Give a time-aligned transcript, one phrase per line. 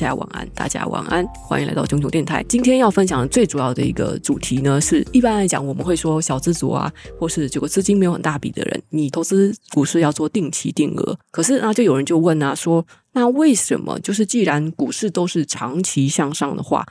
[0.00, 2.42] 大家晚安，大家晚安，欢迎来到炯炯电台。
[2.48, 11.18] 今天要分享的最主要的一个主题呢，是一般来讲我们会说小资族啊，或是这个资金没有很大笔的人，你投资股市要做定期定额。
[11.30, 16.86] 可是呢，就有人就问啊，说那为什么就是既然股市都是长期向上的话，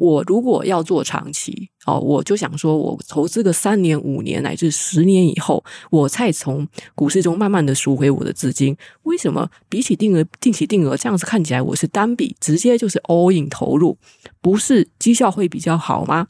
[0.00, 8.74] 我如果要做长期哦，我就想说，我投资个三年、五年乃至十年以后，我再从股市中慢慢的赎回我的资金。
[9.02, 13.98] 为什么比起定额、定期定额这样子看起来，我是单笔直接就是 all in 投入，
[14.40, 16.28] 不是绩效会比较好吗？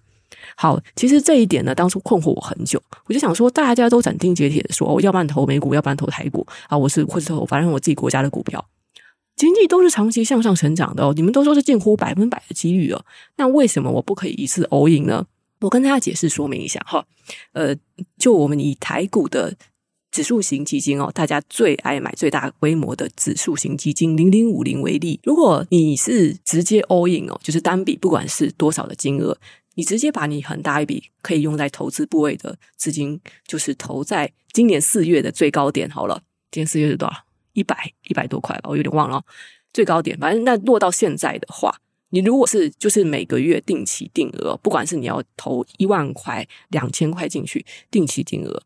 [0.56, 8.64] 好，其实这一点呢，当初困惑我很久，我就想说，大家都斩钉截铁的说，我要不然投美股，要不然投台股啊，我是或者投反正我自己国家的股票。
[9.40, 13.02] 经济都是长期向上成长的哦，你们都说是近乎百分百的几率哦，
[13.36, 15.26] 那为什么我不可以一次 all in 呢？
[15.60, 17.02] 我跟大家解释说明一下哈，
[17.52, 17.74] 呃，
[18.18, 19.56] 就我们以台股的
[20.10, 29.34] 指数型基金哦，大家最爱买最大规模的指数型基金零零五零为例，如果你是直接 all in 哦，就是单笔不管是多少的金额，
[29.74, 37.16] 你直接把你很大一笔可以用在投资部位的资金，就是投在今年四月的最高点好了，今年四月是多少？
[37.60, 39.22] 一百一百多块吧，我有点忘了。
[39.74, 41.70] 最高点，反正那落到现在的话，
[42.08, 48.62] 你如果是就是每个月定期定额，不管是你要投一万块、两千块进去定期定额，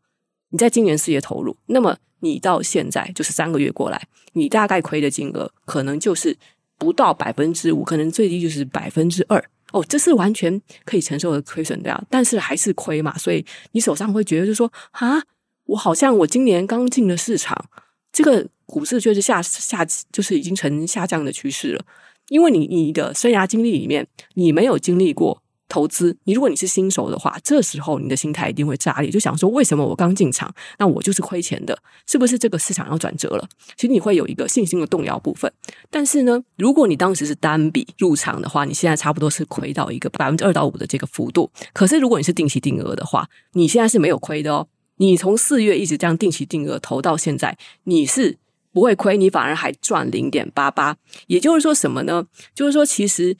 [0.49, 6.37] 你在今年四月投入，那么你到现在就是三个月过来，你大概亏的金额可能就是
[6.77, 9.43] 不到百分之五，可能最低就是百分之二。
[9.73, 15.21] 哦，这是完全可以承受的亏损的，但是还是亏嘛，所以你手上会觉得就是说啊，
[15.65, 17.69] 我好像我今年刚进了市场，
[18.15, 18.47] 这个。
[18.67, 21.85] 股市却是下下，就是已经呈下降的趋势了。
[22.29, 26.17] 因为你你的生涯经历里面，你没有经历过投资。
[26.23, 31.77] 你如果你是新手的话，这时候你的心态一定会炸裂，就想说：为什么我刚进场，那我就是亏钱的？
[32.07, 33.47] 是不是这个市场要转折了？
[33.77, 35.53] 其实你会有一个信心的动摇部分。
[35.91, 41.51] 但是呢，如果你当时是单笔入场的话，你现在差不多是亏到一个百分之二到五的这个幅度。
[41.71, 44.67] 可是如果你是定期定额的话，你现在是没有亏的哦。
[44.97, 48.37] 你从四月一直这样定期定额投到现在，你是。
[48.75, 50.97] 不会亏，你反而还赚零点八八。
[51.27, 52.27] 也就是说什么呢？
[52.53, 53.33] 就是说，其实，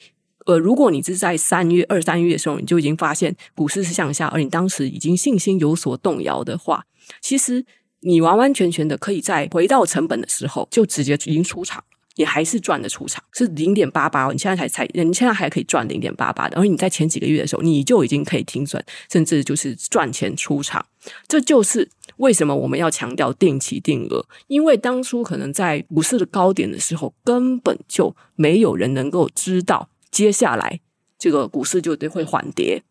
[0.46, 6.86] 呃，如果你是在三月、二三月的时候，你就已经发现股市是向下，而你当时已经信心有所动摇的话，
[7.20, 7.66] 其实
[8.00, 11.84] 你完完全全的可以在回到成本的时候就直接已经出场。
[12.16, 20.84] 你还是赚的出场是零点八八，你现在才才，你现在还可以赚零点八八的，而你在前几个月的时候，你就已经可以停损，甚至就是赚钱出场。
[21.28, 30.80] 这就是为什么我们要强调定期定额，因为当初可能在股市的高点的时候，根本就没有人能够知道接下来
[31.18, 32.82] 这个股市就得会缓跌，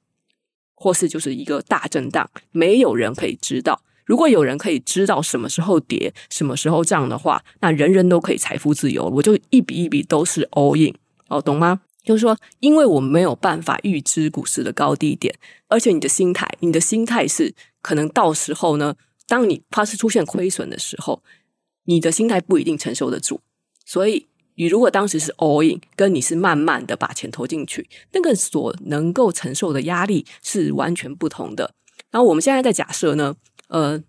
[0.75, 3.81] 或是就是一个大震荡，没有人可以知道。
[4.06, 9.04] 如果有人可以知道什么时候跌，什么时候涨的话，那人人都可以财富自由。
[9.06, 10.94] 我就一笔一笔都是 all in，
[11.28, 11.82] 哦，懂吗？
[12.04, 15.34] 就是说，因为我们没有办法预知股市的高低点，
[15.68, 18.96] 而且你的心态，你的心态是可能到时候呢，
[19.28, 21.24] 当你怕是出现亏损的时候，
[21.86, 23.42] 你的心态不一定承受得住。
[23.84, 31.74] 所以，你如果当时是 all in，跟你是慢慢的把钱投进去，那个所能够承受的压力是完全不同的。
[32.12, 33.36] 然后我们现在在假设呢。
[33.68, 34.02] 呃，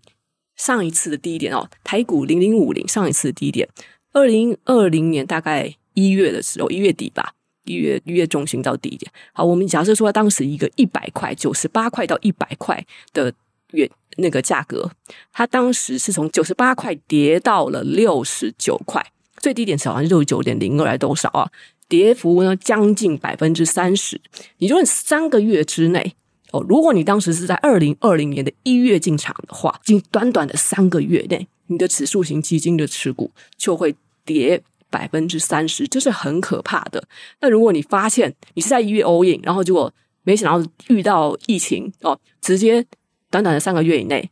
[0.55, 3.67] 上一次的低点哦，台股零零五零，上一次的低点，
[4.13, 7.33] 二零二零年大概一月的时候，一月底吧，
[7.65, 9.11] 一月一月中旬到低点。
[9.33, 13.33] 好，我们假设说当时一个一百块，九十八块到一百块的
[13.71, 14.91] 月那个价格，
[15.31, 19.05] 它当时是从九十八块跌到了六十九块，
[19.37, 21.51] 最低点是好像六十九点零二，还多少啊？
[21.89, 24.19] 跌幅呢将近百分之三十，
[24.57, 26.15] 也就是三个月之内。
[26.51, 37.03] 哦，如果你当时是在二零二零年的一月进场的话，仅短短的三个月内，你的指数型基金的持股就会跌百分之三十，这是很可怕的。
[37.41, 42.85] 那如果你发现你是在一月 all in，然后结果没想到遇到疫情哦，直接
[43.29, 44.29] 短短的三个月以内，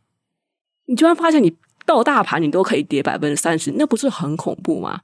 [0.86, 1.54] 你居然发现你
[1.84, 5.02] 到大盘你都可以跌百分之三十，那不是很恐怖吗？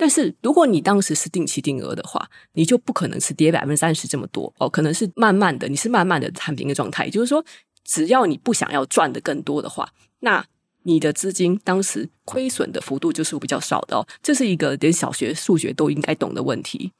[0.00, 7.04] 但是，如果你当时是定期定额的话，你就不可能是跌百分之三十这么多哦，可能是慢慢的，你是慢慢的摊平的状态。
[7.04, 7.44] 也就是说，
[7.84, 10.42] 只要你不想要赚的更多的话，那
[10.84, 14.08] 你的资金当时亏损的幅度就是比较少的哦。
[14.22, 16.92] 这是一个连小学数学都应该懂的问题。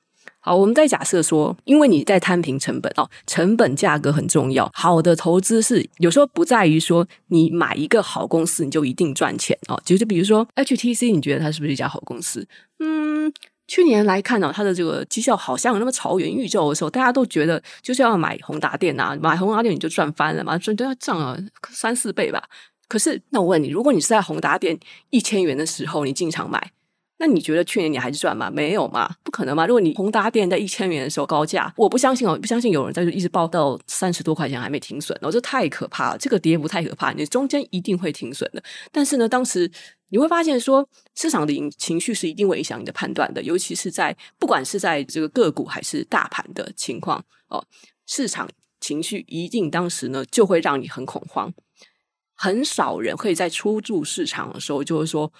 [0.43, 4.71] 好，我们再假设说，因为你在摊平成本哦，成本价格很重要。
[4.73, 9.81] 好的投资是有时候不在于说你买一个好公司你就一定赚钱哦。
[9.85, 12.47] 就就比如说 HTC，你觉得它是不是一家好公司？
[12.79, 13.31] 嗯，
[13.69, 21.39] 去年来看呢，它的这个绩效好像有那么炒元宇宙的时候，大家都觉得就是要买宏达电啊，买宏达电你就赚翻了嘛，赚都要涨了
[21.69, 22.43] 三四倍吧。
[22.89, 24.79] 可是那我问你，如果你是在宏达电
[25.11, 26.73] 一千元的时候你进场买？
[27.23, 28.51] 那你觉得去年你还是赚吗？
[28.51, 29.67] 没有嘛，不可能嘛。
[29.67, 38.63] 如果你宏达电在一千元的时候高价，我不相信哦，不相信有人在这一直报到三十多块钱还没停损哦，这太可怕了，这个跌幅太可怕，你中间一定会停损的。
[38.91, 39.71] 但是呢，当时
[40.09, 47.63] 你会发现说，市场的情绪是一定会影响你的判断的，尤其是在不管是在这个个股还是大盘的情况哦，
[48.07, 48.49] 市场
[48.81, 51.53] 情绪一定当时呢就会让你很恐慌。
[52.35, 55.31] 很少人可以在初入市场的时候就会说。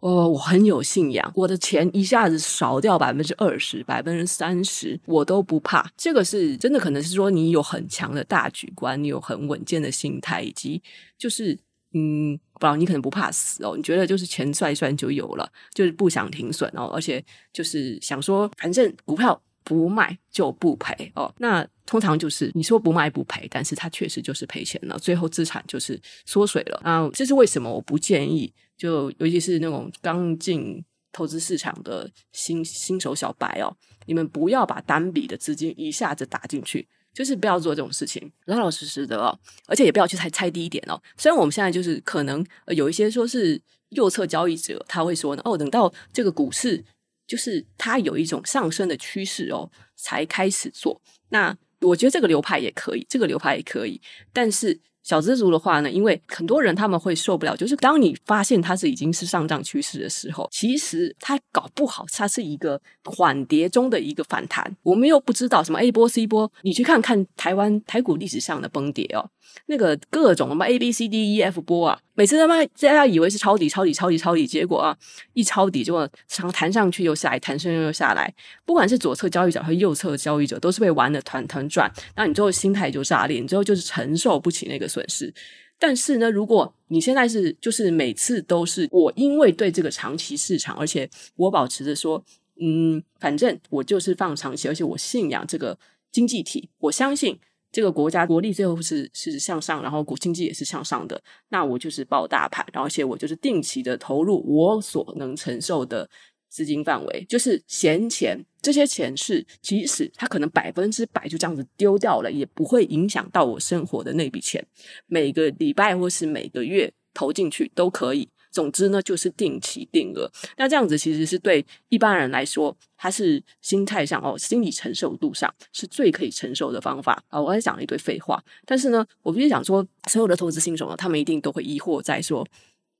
[0.00, 5.90] 哦，我很有信仰，我的钱一下子少掉百分之二十、百分之三十，我都不怕。
[5.96, 10.80] 这个是真的，可能是说你有很强的大局观，你有很稳健的心态，以及
[11.18, 11.58] 就是
[11.94, 13.76] 嗯，不知道你可能不怕死哦。
[13.76, 21.34] 你觉得就是钱算一算就有了，就是不想停损哦，而且就是想说，反正股票不卖就不赔哦。
[21.38, 27.10] 那通常就是你说不卖不赔，但是它确实就是赔钱了，最后资产就是缩水了啊。
[27.12, 27.68] 这是为什么？
[27.68, 28.52] 我不建议。
[28.78, 30.82] 就尤其是那种刚进
[31.12, 33.76] 投资市场的新新手小白哦，
[34.06, 39.36] 你们不要把单笔的资金一下子打进去，就是不要做这种事情，老老实实的哦，
[39.66, 41.02] 而且也不要去猜猜低一点哦。
[41.16, 46.84] 虽然我们现在就是可能有一些说是右侧交易者，他会说呢，哦，等到这个股市
[47.26, 51.02] 就是它有一种上升的趋势哦，才开始做。
[51.30, 54.00] 那我觉得这个流派也可以，这个流派也可以，
[54.32, 54.78] 但是。
[55.08, 64.76] 小资族的话呢，因为很多人他们会受不了，就是当你发现它是已经是上涨趋势的时候，其实它搞不好它是一个缓跌中的一个反弹。
[64.82, 69.30] 我们又不知道什么 A 波 C 波，你去看看台湾台股历史上的崩跌哦。
[69.66, 74.96] 那个各种什么 A B C D E F 波啊，每次他妈大家以为是抄底、抄底、抄底、抄底，结果啊，
[75.34, 78.32] 一抄底就上弹上去又下来，弹上又下来。
[78.64, 81.92] 不管是左侧交易者和右侧交易者，都是被玩的团团转。
[82.16, 85.32] 那你最后心态就炸裂，你最后就是承受不起那个损失。
[85.78, 92.24] 但是呢，如果你现在是就是每次都是我因为对这个长期市场，而且我保持着说，
[92.60, 95.78] 嗯，反正我就是放长期，而且我信仰这个
[96.10, 97.38] 经济体，我相信。
[97.70, 101.20] 这个国家国力最后是是向上，然后国经济也是向上的，
[101.50, 106.08] 那我就是抱大盘，而且我就是定期的投入我所能承受的
[106.48, 114.66] 资金范围，就是闲钱，这些钱是即使它可能百分之百就这样子丢掉了，也不会影响到我生活的那笔钱，
[115.06, 118.28] 每个礼拜或是每个月投进去都可以。
[118.58, 120.28] 总之呢，就是定期定额。
[120.56, 127.40] 那这样子其实是对一般人来说，他是心态上哦，心理承受度上是最可以承受的方法啊。
[127.40, 132.44] 我还讲了一堆废话，但是呢，我必须讲说，所有的投资新手呢，他们一定都会疑惑在说，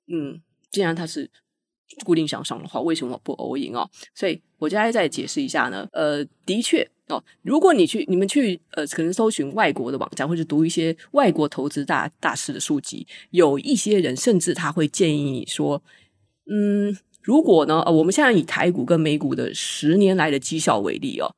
[0.06, 0.40] 嗯，
[0.70, 1.28] 既然他是。
[2.04, 3.88] 固定向上的话，为什么不 all in 哦？
[4.14, 5.88] 所以我接下来再解释一下呢。
[5.92, 15.82] 呃，的确哦，如果你去你们去呃，可能搜寻外国的网站，或者读一些外国投资大大师的书籍，有一些人甚至他会建议你说，
[16.50, 21.34] 嗯，如果呢，呃，我们现在以台股跟美股的十年来的绩效为例哦，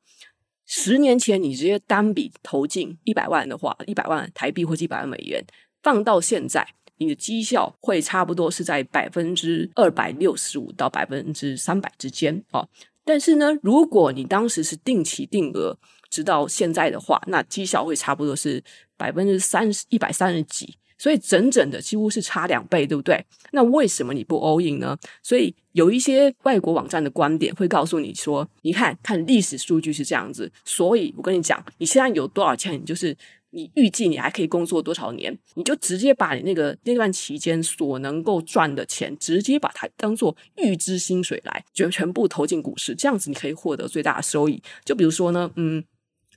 [0.65, 5.43] 十年前你直接单笔投进一百万的话，一百万台币或者一百万美元，
[5.81, 6.67] 放到现在。
[6.97, 12.69] 你的绩效会差不多是在百分之二百六十五到百分之三百之间哦。
[13.11, 15.77] 但是呢，如果你当时是定期定额，
[16.09, 18.63] 直到现在的话，那绩效会差不多是
[18.95, 23.21] 百分之三十一百三十几，所以整整的几乎是差两倍，对不对？
[23.51, 24.97] 那为什么你不 all in 呢？
[25.21, 33.13] 所以有一些外国网站的观点会告诉你说，你看看历史数据是这样子，所以我跟你讲，你现在有多少钱，你就是。
[33.53, 35.37] 你预计你还可以工作多少年？
[35.55, 44.61] 你就直接把你那个那段期间所能够赚的钱，直接把它当做预支薪水来，就全部投进股市，这样子你可以获得最大的收益。
[44.85, 45.83] 就比如说呢，嗯，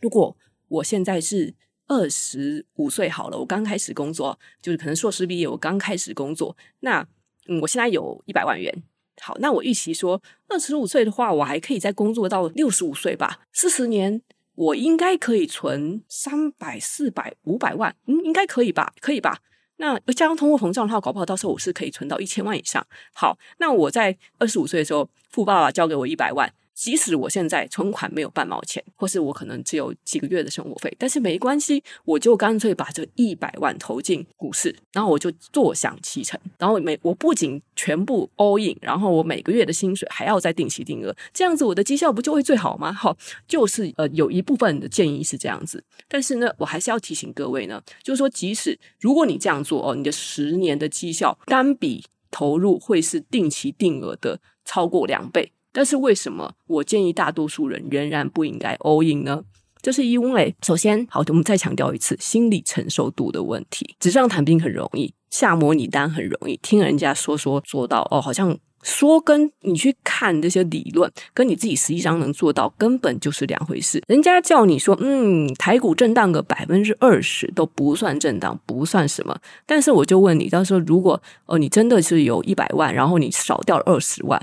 [0.01, 0.37] 如果
[0.69, 1.55] 我现在是
[1.87, 7.07] 二十五岁好了，我刚开始工作，就是可能硕士毕业，我刚开始工作，那
[7.47, 8.83] 嗯，我现在有一百万元，
[9.21, 14.23] 好，那我预期说二十五岁的话，我还可以再工作到六十五岁吧，四十年。
[14.55, 18.93] 我应该可以存三百、四百、五百万，嗯，应该可以吧？
[19.01, 19.39] 可以吧？
[19.77, 22.87] 那加上通货膨胀的话，搞不好到时候我是可以存到一千万以上。
[23.13, 36.39] 好，那我在二十五岁的时候，富爸爸交给我一百万，即使我现在存款没有半毛钱，或是我可能只有几个月的生活费，但是没关系，我就干脆把这一百万投进股市，然后我就坐享其成。
[36.59, 42.93] 然后每我不仅全部 all in，然后我每个月的薪水还要再定期定额，这样子我的绩效不就会最好吗？
[42.93, 43.17] 好，
[43.47, 55.53] 就是呃有一部分的建议是这样子，但是呢，我还是要提醒各位呢，就是说，即使如果你这样做哦，你的十年的绩效单笔投入会是定期定额的超过两倍。
[55.75, 59.43] 但是为什么我建议大多数人仍然不应该 all in 呢？
[59.83, 63.97] 这是因为首先，好的，我们再强调一次，心理承受度的问题。
[63.99, 74.01] 纸上谈兵很容易，下模拟单很容易，听人家说说做到哦，好像说跟你去看这些理论，跟你自己实际上能做到根本就是两回事。
[74.07, 79.37] 人家叫你说，嗯，台股震荡个百分之二十都不算震荡，不算什么。
[79.67, 84.41] 但是我就问你，到时候如果哦，你真的是有一百万，然后你少掉了二十万。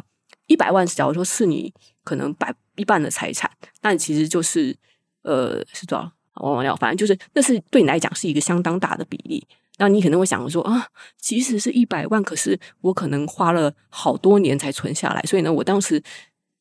[0.52, 3.50] 一百万，假如说是你可能百一半的财产，
[3.82, 4.76] 那其实就是
[5.24, 6.12] 呃是多少？
[6.36, 9.46] 我忘了，反正就是那是对你来讲是一个相当大的比例。
[9.78, 16.02] 那你可能会想说啊，即使是一百万，可是我可能花了好多年才存下来，所以呢，我当时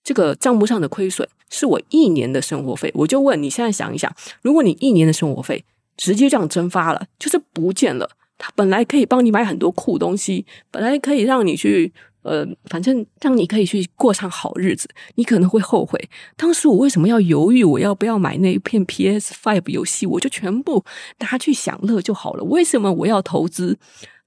[0.05, 2.91] 这个账目上的亏损是我一年的生活费。
[2.95, 5.65] 我就问你现在想一想，如果你一年的生活费
[5.97, 11.93] 直接这样蒸发了，就是不见了，它本来可以帮你买很多酷东西，本来可以让你去。
[12.23, 20.85] 呃，反正让你可以去过上好日子，你可能会后悔当时我为什么要犹豫，我要不要买那一片 PS Five 游戏，我就全部
[21.19, 22.45] 拿去享乐就好了。
[22.45, 23.79] 为什么我要投资？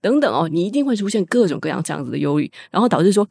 [0.01, 3.25] 等等哦，你一定会出现各种各样这样子的忧虑，然后导致说，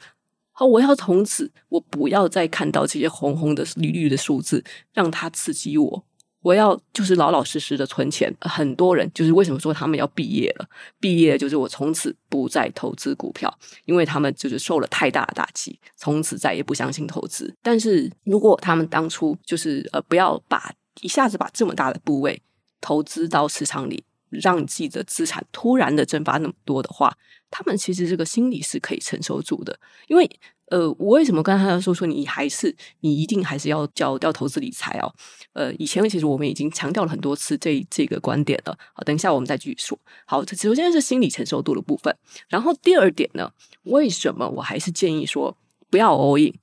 [0.53, 4.65] 好，我要从此我不要再看到这些红红的绿绿的数字，
[4.95, 6.05] 让它刺激我。
[6.43, 8.33] 我要就是老老实实的存钱。
[8.41, 10.69] 很多人就是为什么说他们要毕业了？
[11.01, 13.53] 毕业就是我从此不再投资股票，
[13.85, 17.55] 因为他们就是受了太大的打击，从此再也不相信投资。
[17.63, 22.43] 但是如果他们当初就是呃不要把一下子把这么大的部位
[22.81, 27.17] 投资到市场里，让自己的资产突然的蒸发那么多的话，
[27.51, 30.29] 他们其实这个心理是可以承受住的，因为。
[30.73, 35.15] 呃，我为什么跟他说说你还是你一定还是要教要投资理财哦？
[35.53, 38.75] 呃，以前其实我们已经强调了很多次这这个观点了。
[38.95, 39.99] 好，等一下我们再继续说。
[40.25, 42.17] 好，这首先是心理承受度的部分，
[42.49, 43.53] 然后第二点呢，
[43.83, 45.55] 为什么我还是建议说
[45.91, 46.55] 不要 all in？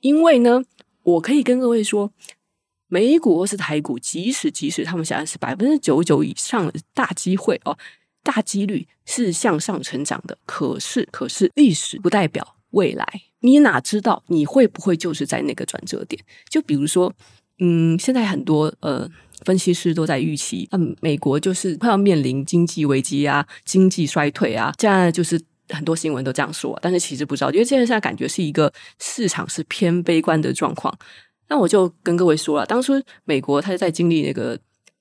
[0.00, 0.62] 因为呢，
[1.02, 2.10] 我可以跟各位说，
[2.86, 7.76] 美股或是台股，即使即使他们现在是百分之九九以上的大机会哦，
[8.22, 10.38] 大几率是向上成长的。
[10.46, 13.06] 可是可是历史不代表未来。
[13.40, 16.20] 你哪知道你会不会就是在那个转折点？
[16.48, 17.12] 就比如说，
[17.60, 19.08] 嗯，现在很多呃
[19.42, 30.96] 分析师都在预期，嗯，美国就是快要面临经济危机啊，经济衰退啊，现在就是很多新闻都这样说，但是其实不知道，因为现在现在感觉是一个市场是偏悲观的状况。
[31.48, 32.92] 那我就跟各位说了，当初
[33.24, 34.58] 美国它是在经历那个。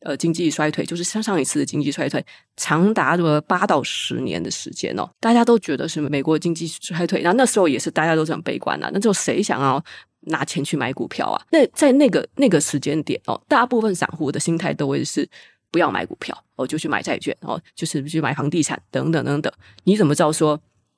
[0.08, 5.06] 呃，经济衰退就是上上一次的经济衰退，长达了八到十年的时间哦。
[5.20, 8.90] 大家都觉得是美国经济衰退，然后那时候也是大家都这样悲观啊。
[8.94, 9.84] 那就谁想要
[10.22, 11.46] 拿钱去买股票啊？
[11.52, 15.28] 那在那个那个时间点哦，大部分散户的心态都会是
[15.72, 19.52] 不要买股票哦，就去买债券哦，就是去买房地产等等等等。
[19.84, 20.58] 你怎么知道说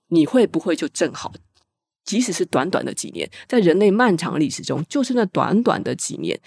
[0.10, 1.34] 你会不会就正好？
[2.06, 6.40] 即使是短短的几年，在人类漫长历史中，就是那短短的几年。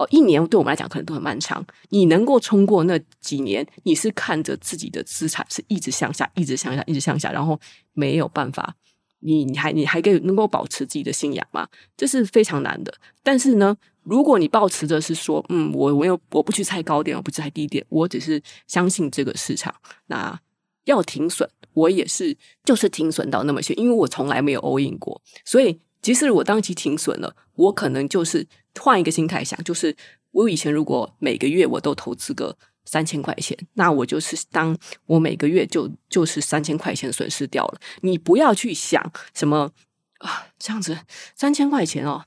[0.00, 1.62] 哦，一年对我们来讲可能都很漫长。
[1.90, 7.60] 你能够冲过那几年，你是看着自己的资产是一直向下，一直向下，一直向下，然后
[7.92, 8.74] 没有办法，
[9.18, 11.68] 你你还你还可以能够保持自己的信仰吗？
[11.98, 12.94] 这是非常难的。
[13.22, 19.74] 但是呢，如果你抱持着是说，嗯，我我有我不去猜高点，我不去猜低点，我只是相信这个市场，
[20.06, 20.40] 那
[20.84, 25.78] 要停损，我也是就是停损到那么些，因为我从来没有 all in 过，所以。
[26.02, 28.46] 即使我当期停损了，我可能就是
[28.78, 29.94] 换一个心态想，就是
[30.30, 34.76] 我以前如果每个月我都投资个三千块钱，那我就是当
[35.06, 37.80] 我每个月就就是三千块钱损失掉了。
[38.00, 39.70] 你不要去想什么
[40.18, 40.98] 啊，这样子
[41.36, 42.24] 三千块钱哦，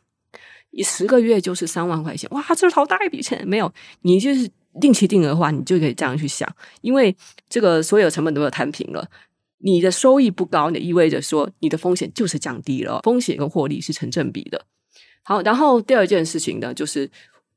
[0.71, 3.43] 你十个月就是三万块钱，哇，这是好大一笔钱。
[3.47, 4.49] 没有，你就是
[4.79, 6.47] 定期定额的话，你就可以这样去想，
[6.81, 7.15] 因为
[7.49, 9.09] 这个所有成本都有摊平了。
[9.65, 14.65] 你的收益不高，那意味着说你的风险就是降低了，风险跟获利是成正比的。
[15.23, 17.09] 好，然后第二件事情呢，就是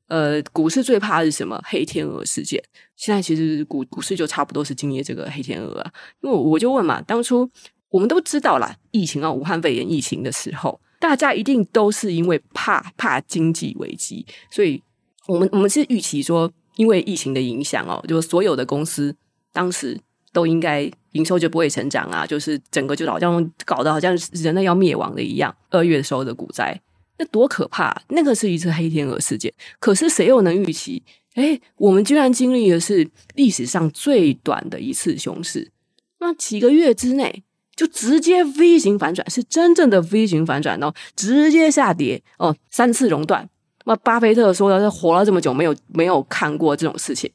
[0.07, 1.61] 呃，股市最怕的是什么？
[1.65, 2.63] 黑天鹅事件。
[2.95, 5.91] 现在其实股股市就差不多是经历这个黑天鹅啊。
[6.21, 7.49] 因为我就问嘛，当初
[7.89, 14.81] 我们都知道啦，疫情啊，武汉肺炎疫情的时候，大家一定都是因为怕怕经济危机，所以
[15.27, 19.13] 我们我们是预期说，因为疫情的影响哦，就所有的公司
[19.51, 19.99] 当时
[20.31, 20.89] 都应该。
[21.17, 25.53] 营收就不会成长啊，就是整个就好像搞得好像人类要灭亡的一样。
[25.69, 26.79] 二月的时候的股灾，
[27.17, 28.01] 那多可怕！
[28.09, 29.51] 那个是一次黑天鹅事件。
[29.79, 31.01] 可是谁又能预期？
[31.33, 35.71] 哎，我们居然经历的是历史上最短的一次熊市，
[36.19, 37.43] 那几个月之内
[37.75, 43.47] 就直接 V 型反转，是真正的 V 型反转哦，直接下跌哦，三次熔断。
[43.85, 47.31] 那巴菲特说的，他活了这么久，没有没有看过这种事情。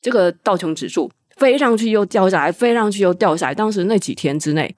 [0.00, 3.54] 这个道琼指数飞上去又掉下来，飞上去又掉下来。
[3.54, 4.76] 当时那几天之内，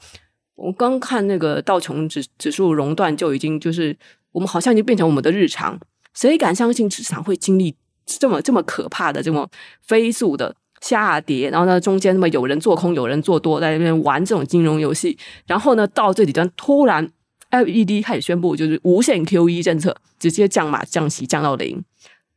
[0.54, 3.96] 我刚看那个道琼指指数熔断，就已经就是
[4.30, 5.76] 我们好像已经变成我们的日常。
[6.14, 7.74] 谁敢相信市场会经历
[8.06, 9.48] 这么这么可怕的这么
[9.82, 11.50] 飞速的下跌？
[11.50, 15.18] 然后呢，中间那么有人做空，有人做多，在那边玩这种金融游戏。
[15.48, 17.10] 然后呢，到这里端突然
[17.50, 21.82] ，FED 开始宣布就是无限 QE 政策，直接降码降息降到零。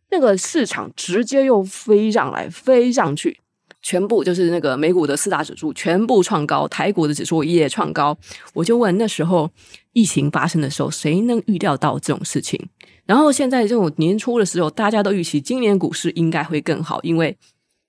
[0.10, 3.41] 那个市场直接又飞上来，飞上去，
[3.86, 8.18] 全部就是那个美股的四大指数全部创高，台股的指数也创高。
[8.56, 9.48] 我就问那时候
[9.94, 12.60] 疫情发生的时候，谁能预料到这种事情？
[13.06, 17.38] 然后现在这种年初的时候，大家都预期今年股市应该会更好，因为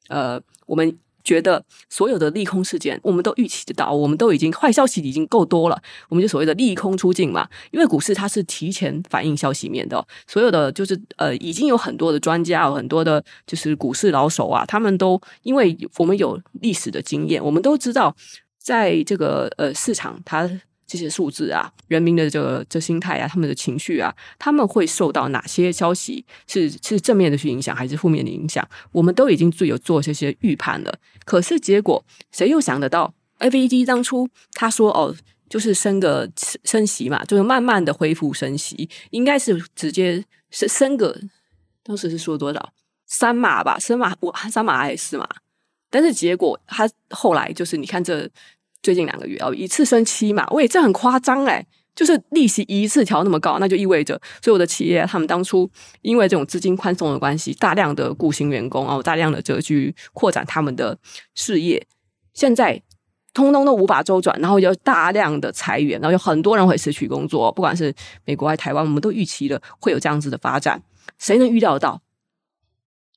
[0.08, 0.98] 呃，我们。
[1.26, 7.48] 觉得所有的利空事件，我们都预期得到，我们都已经坏消息已经够多了，我们就所谓的利空出尽嘛。
[7.72, 18.14] 因为股市它是提前反映消息面的，所有的就是呃，已经有很多的专家，有很多的就是股市老手啊，他们都因为我们有历史的经验，我们都知道，
[18.58, 20.48] 在这个呃市场它。
[20.86, 28.66] 这些数字啊，人民的这个这心态啊，他们的情绪啊，他们会受到哪些消息是是正面的去影响，还是负面的影响？
[28.92, 30.98] 我们都已经最有做这些预判了。
[31.24, 35.12] 可是结果，谁又想得到？FED 当初他说哦，
[35.50, 36.30] 就是升个
[36.62, 41.20] 升息嘛，就是慢慢的恢复升息，应该是直接升升个，
[41.82, 42.72] 当时是说多少？
[43.06, 45.28] 三码吧，三码我三码还是四码？
[45.90, 48.30] 但是结果他后来就是你看这。
[48.82, 51.66] 最近两个月哦，一次升七码，喂，这很夸张哎！
[51.94, 55.70] 就是利息一次调那么高，那就意味着所有的企业，他们当初
[56.02, 60.98] 因为这种资金宽松的关系，大量的雇新员工哦，大量的这去扩展他们的
[61.34, 61.86] 事业，
[62.34, 62.82] 现在
[63.32, 67.94] 通通都无法周转，然后有大量的裁员，然后有很多人会失去工作，不管是
[68.26, 70.82] 美国还是台湾，我们都预期了会有这样子的发展，
[71.18, 72.02] 谁能预料到？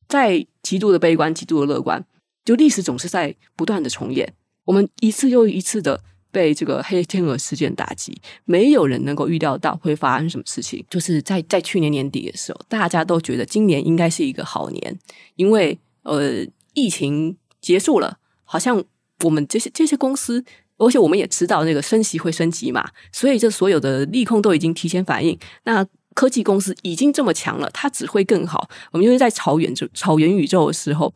[0.07, 2.05] 在极度的悲观，极度的乐观，
[2.45, 4.33] 就历史总是在不断的重演。
[4.69, 10.85] 我们一次又一次的被这个黑天鹅事件打击，没有人能够预料到会发生什么事情。
[10.87, 14.99] 就是在在去年年底的时候，大家都觉得今年应该是一个好年，
[15.37, 18.83] 因为呃疫情结束了，好像
[19.23, 20.45] 我们这些这些公司，
[20.77, 25.35] 而且我们也知道那个升息会升级嘛，所以这所有的利空都已经提前反应。
[25.63, 28.69] 那科技公司已经这么强了，它只会更好。
[28.91, 31.11] 我们因为在炒元就炒元宇宙的时候，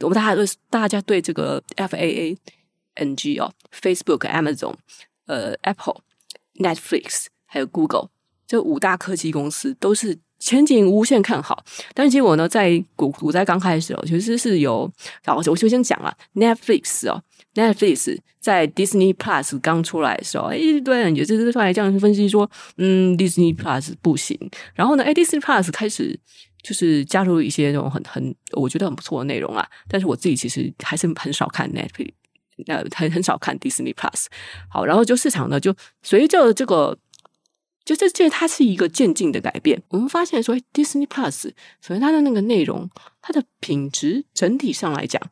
[0.00, 2.36] 我们大家对大家对这个 FAA。
[2.98, 4.74] NG 哦，Facebook、Amazon、
[5.26, 6.02] 呃、Apple、
[6.56, 8.10] Netflix 还有 Google
[8.46, 11.64] 这五大科技公司都是前景无限看好。
[11.94, 14.90] 但是结果呢，在股股灾刚开始哦，其实是有，
[15.24, 17.22] 好，我就先讲了 Netflix 哦
[17.54, 24.38] ，Netflix 在 Disney Plus 刚出来的时候，哎，对，也就是出来这样分析说，嗯，Disney Plus 不行。
[24.74, 26.18] 然后呢，哎，Disney Plus 开始
[26.62, 29.68] 就是加入一些那种很很我觉得很不错的内容啊。
[29.88, 32.12] 但是我自己其实还是很少看 Netflix。
[32.66, 34.26] 呃， 很很少看 Disney Plus，
[34.68, 36.98] 好，然后就市场呢，就随着这个，
[37.84, 39.82] 就这这它是一个渐进的改变。
[39.88, 42.90] 我们发现说，Disney Plus，首先它的那个内容，
[43.22, 45.22] 它的品质整体上来讲，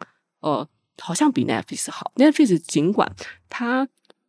[0.40, 0.68] 呃，
[1.00, 2.12] 好像比 Netflix 好。
[2.16, 3.10] Netflix 尽管
[3.48, 3.88] 它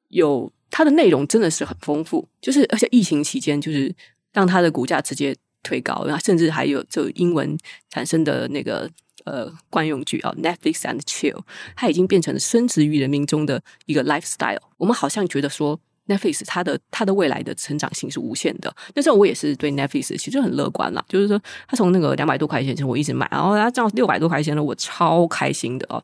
[0.09, 3.93] 有它的内容真的是很丰富，就是而且疫情期间就是
[4.33, 7.57] 让它的股价直接推高，然后甚至还有就英文
[7.89, 8.89] 产生的那个。
[9.27, 11.41] 呃，惯用句啊，Netflix and chill，
[11.75, 14.61] 它已经变成了深植于人民中的一个 lifestyle。
[14.77, 18.73] 我们好像觉得说，Netflix 它的它的未来的成长性是无限的。
[18.95, 21.37] 那时候我也是对 Netflix 其实很乐观啦，就是说
[21.67, 26.03] 它从那个两百多块钱，我一直买，然后它涨到六百多块钱了，我超开心的哦。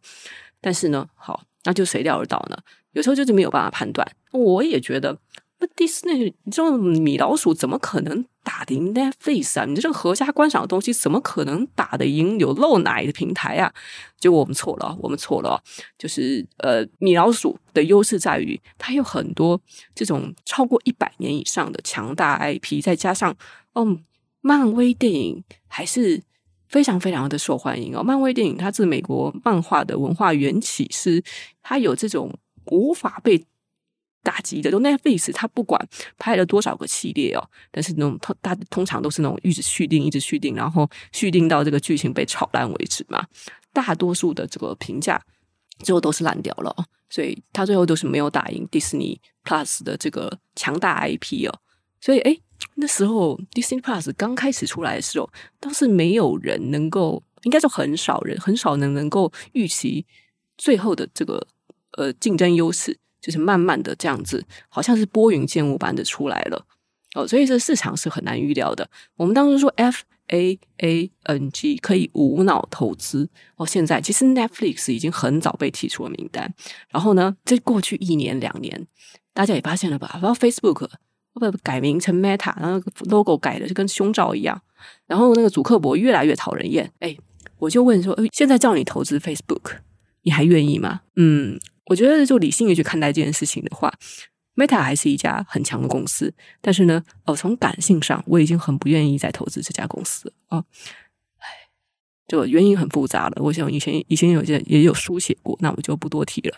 [0.59, 2.57] 但是呢，好，那就谁料得到呢？
[2.91, 4.07] 有时候就是没有办法判断。
[4.31, 5.17] 我也觉得。
[5.75, 9.65] 迪士尼，你这种米老鼠怎么可能打得赢 Netflix 啊？
[9.65, 13.73] 你这个合家观赏的东西怎么可能打得赢有漏奶的平台啊？
[14.19, 15.61] 结果我们错了，我们错了。
[15.97, 19.59] 就是呃，米老鼠的优势在于它有很多
[19.95, 23.35] 这种超过一百年以上的强大 IP，再加上
[23.73, 24.03] 嗯，
[24.41, 26.21] 漫威电影还是
[26.67, 28.03] 非常非常的受欢迎哦。
[28.03, 31.23] 漫威电影它是美国漫画的文化缘起，是
[31.61, 33.45] 它有这种无法被。
[34.23, 43.27] 打击的，就 Netflix，它不管拍了多少个系列哦，但是那种通大通常都是那种一直续订，一直续订，然后续订到这个剧情被炒烂为止嘛。
[43.73, 45.21] 大多数的这个评价
[45.79, 46.73] 最后都是烂掉了，
[47.09, 51.59] 所以它最后都是没有打赢 Disney Plus 的这个强大 IP 哦。
[51.99, 52.41] 所以，诶
[52.75, 60.05] 那时候 Disney Plus 刚开始出来的时候，倒是没有人能够，应该说很少人，很少人能够预期
[60.57, 61.47] 最后的这个
[61.97, 66.65] 呃竞争优势，就是慢慢的这样子，好像是拨云见雾般的出来了
[67.15, 68.87] 哦，所以这市场是很难预料的。
[69.15, 76.53] 我们当时说 F A A N G 可以无脑投资哦，现在其实 Netflix 已经很早被踢出了名单，
[76.89, 78.85] 然后呢，这过去一年两年，
[79.33, 80.19] 大家也发现了吧？
[80.21, 80.89] 然后 Facebook。
[81.35, 84.61] 不改名成 Meta，然后 logo 改的就跟胸罩一样，
[85.07, 86.87] 然后那个祖克伯越来越讨人厌。
[86.99, 87.17] 哎，
[87.57, 89.77] 我就问说，现在叫你投资 Facebook，
[90.21, 91.01] 你还愿意吗？
[91.15, 93.93] 嗯，我觉得就理性的去看待这件事情的话
[94.55, 96.33] ，Meta 还是一家很强的公司。
[96.61, 100.63] 但是呢，哦，从感性上，我已经很不愿意再投资这家公司啊。
[101.37, 101.47] 唉，
[102.27, 103.41] 就原因很复杂了。
[103.43, 106.57] 我想以前以前有些也有书写过，那我就不多提了。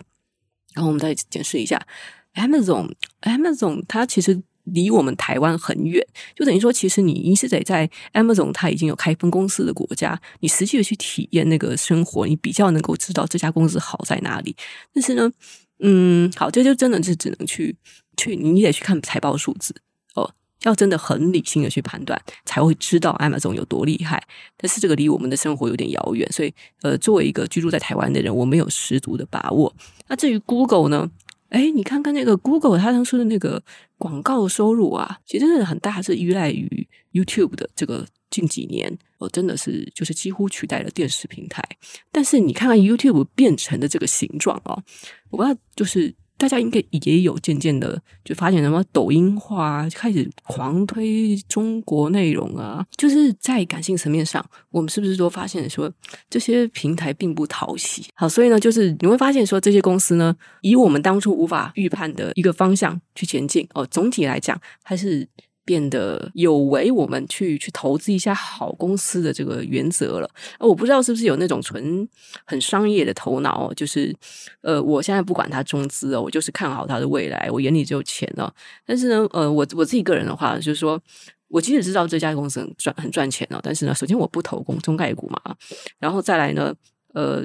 [0.74, 1.86] 然后我们再解释一下
[2.34, 4.44] Amazon，Amazon 它其实。
[4.66, 14.56] 离我们台湾很远，就等于说，其实你一是得在 Amazon 它已经有开分公司的国家，你实际的去体验那个生活，你比较能够知道这家公司好在哪里。
[14.94, 15.32] 但是呢，
[15.80, 17.76] 嗯，好，这就真的是只能去
[18.18, 19.76] 去，你得去看财报数字
[20.16, 24.22] 哦，要真的很理性的去判断，才会知道 Amazon 有多厉害。
[24.58, 29.74] 但是这个离我们的生活有点遥远，所以呃，作为一个居住在台湾的人，我没有十足的把握。
[30.08, 31.10] 那至于 Google 呢？
[31.50, 33.62] 哎，你看看那个 Google，它当初的那个
[33.98, 41.64] 广告收入啊，其实真的很大，是依赖于 YouTube 的这个近几年，哦，真的是就是几乎取代了电视平台。
[42.12, 44.84] 但是你看看 YouTube 变成的这个形状哦，
[45.30, 46.14] 我不知道就是。
[46.38, 55.92] 大家应该也有渐渐的就发现什么抖音化，开始狂推中国内容啊，就是在感性层面上，我们是不是都发现说
[56.30, 58.06] 这些平台并不讨喜？
[58.16, 65.28] 好，所以呢，就是你会发现说这些公司呢，以我们当初无法预判的一个方向去前进哦，总体来讲还是。
[65.66, 70.30] 变得有违我们去去投资一家好公司的这个原则了。
[70.60, 72.08] 我不知道是不是有那种纯
[72.46, 74.16] 很商业的头脑，就是
[74.62, 78.54] 呃，我现在不管它中资哦，我就是看好它的未来，我眼里只有钱哦。
[78.86, 81.02] 但是呢，呃，我我自己个人的话，就是说
[81.48, 85.56] 我即使知道这家公司很赚很赚钱哦，但是呢，首先我不投公中概股嘛，
[85.98, 86.76] 然后再来呢，
[87.14, 87.44] 呃，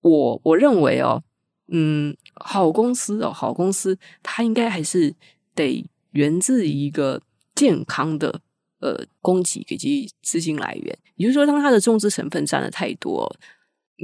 [0.00, 1.22] 我我认为哦，
[1.68, 5.14] 嗯，好公司哦，好公司它应该还是
[5.54, 7.22] 得源自一个。
[7.54, 8.40] 健康的
[8.80, 13.34] 呃供给以及资金来源，也就是说，当它的中资成分占的太多，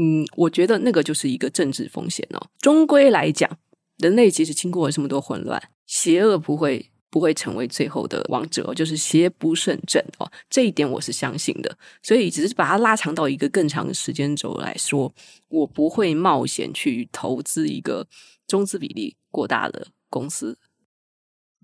[0.01, 2.47] 嗯，我觉得那个就是一个政治风险哦。
[2.61, 3.51] 终归来讲，
[3.99, 10.31] 人类其实经过了这么多混乱，邪恶不会不会成为最后的王者，就是邪不胜正哦。
[10.49, 15.13] 这一点我是相信的，所以只是把它拉长到一个更长的时间轴来说，
[15.49, 18.07] 我不会冒险去投资一个
[18.47, 20.57] 中资比例过大的公司。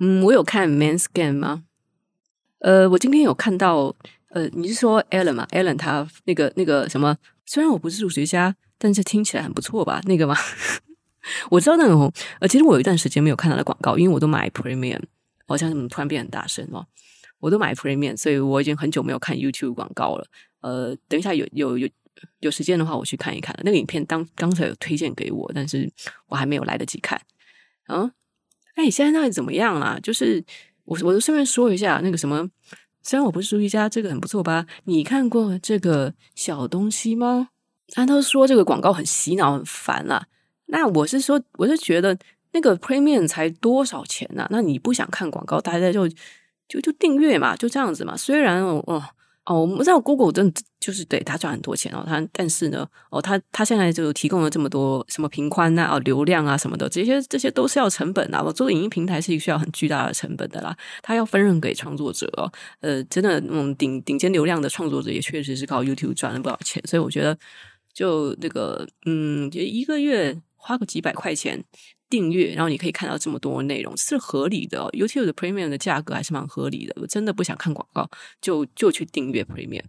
[0.00, 1.65] 嗯，我有看 Man Scan 吗？
[2.66, 3.94] 呃，我今天有看到，
[4.30, 10.00] 呃，你是说 Alan 吗？Alan 他那个那个什么，虽然我不是数学家，但是听起来很不错吧？
[10.06, 10.34] 那个吗？
[11.48, 15.00] 我知道那种，呃，其实我有一段时间没有看他的广告，因为我都买 Premium，
[15.46, 16.84] 好像怎么突然变很大声哦？
[17.38, 20.26] 我都买 Premium，所以我已经很久没有看 YouTube 广告了。
[20.60, 21.88] 呃，等一下有有有
[22.40, 23.56] 有时间的话，我去看一看。
[23.62, 25.88] 那个影片当刚才有推荐给我，但是
[26.26, 27.22] 我还没有来得及看。
[27.86, 28.10] 嗯，
[28.74, 30.00] 哎，你现在那里怎么样啊？
[30.02, 30.44] 就是。
[30.86, 32.48] 我我就顺便说一下那个什么，
[33.02, 34.66] 虽然我不是数学家，这个很不错吧？
[34.84, 37.50] 你看过这个小东西吗？
[37.88, 40.26] 他都说这个广告很洗脑、很烦啊。
[40.66, 42.18] 那我是说，我是觉得
[42.52, 46.08] 那个 Premium 才多少钱呢、那你不想看广告，大家就
[46.66, 48.16] 就就订阅嘛，就这样子嘛。
[48.16, 48.82] 虽然哦。
[48.86, 49.02] 哦，
[49.46, 58.42] 哦我们知道 Google 真的就是对他赚很多钱哦，他但是呢，哦，他他现在就提供了这么多什么频宽啊、哦、流量啊什么的，这些这些都是要成本的。
[58.44, 62.50] 我做影音平台是需要很巨大的成本的啦，他要分润给创作者哦。
[62.80, 67.36] 呃，真的，嗯，顶顶尖流量的创作者也确实是靠 YouTube 赚了不少钱，所以我觉得
[67.92, 71.64] 就那个，嗯，就一个月花个几百块钱。
[72.08, 74.88] 订阅，然后你可以看到这么多内容，是合理的。
[74.92, 76.94] YouTube 的 Premium 的价格还是蛮合理的。
[77.00, 78.08] 我真的不想看广告，
[78.40, 79.82] 就就去订阅 Premium。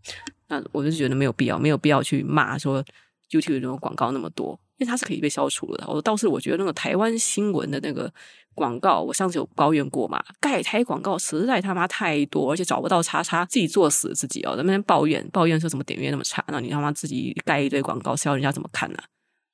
[0.48, 2.84] 那我就觉得没有必要，没有必要去骂说
[3.30, 5.86] YouTube 这种广告那么多，因为它是可以被消除的。
[5.88, 8.12] 我倒是我觉得那个台湾新闻的那个
[8.56, 18.98] 广告，我上次有抱怨过嘛，盖台广告实在他妈太多，而且找不到叉叉，自己作死自己哦，在那边抱怨抱怨说怎么点阅那么差，那你他妈自己盖一堆广告，是要人家怎么看呢、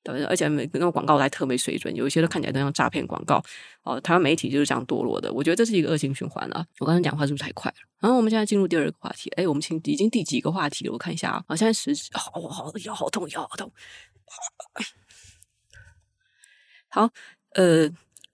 [0.03, 3.41] 对，而且每个那个广告还特没水准，有一些都看起来都像诈骗广告。
[3.83, 6.65] 哦，台湾媒体就是这样堕落的，我觉得这是一个恶性循环啊。
[6.79, 7.77] 我刚才讲话是不是太快了？
[8.01, 9.29] 然后我们现在进入第二个话题。
[9.37, 10.91] 哎，我们请已经第几个话题了？
[10.91, 13.71] 我看一下啊，好，现在十，好，好，腰好痛，腰好痛。
[16.89, 17.09] 好，
[17.55, 17.89] 呃，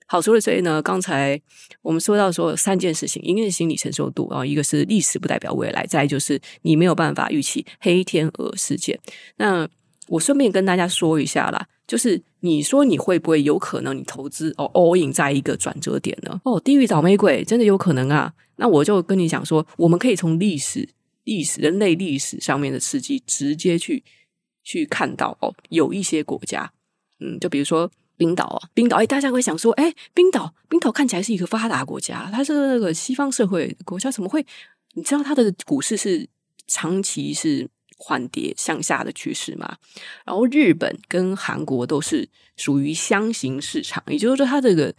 [0.07, 1.39] 好，除了这些呢，刚才
[1.81, 8.99] 我们说到说三件事情，一个是心理承受度啊，一个是历史不代表未来，再就是你没有办法预期黑天鹅事件。
[9.37, 9.69] 那
[10.09, 16.41] 我顺便跟大家说一下啦，就是你说你会不会有可能你投资哦 all in 在一个转折点呢？
[16.43, 18.33] 哦，地狱倒霉鬼真的有可能啊？
[18.57, 20.89] 那我就跟你讲说，我们可以从历史、
[21.23, 24.03] 历史、人类历史上面的事迹直接去
[24.63, 26.71] 去看到哦，有一些国家，
[27.19, 27.89] 嗯，就比如说。
[28.19, 34.45] 冰岛啊，冰岛哎，大家会想说，哎，冰岛，冰岛看起来是一个发达国家，它是那个西方社会国家，怎么会？
[34.95, 36.27] 你知道它的股市是
[36.67, 37.65] 长期是
[38.01, 39.77] 缓跌向下的趋势嘛？
[40.25, 44.95] 然后日本跟韩国都是属于箱型市场，也就是说，它这个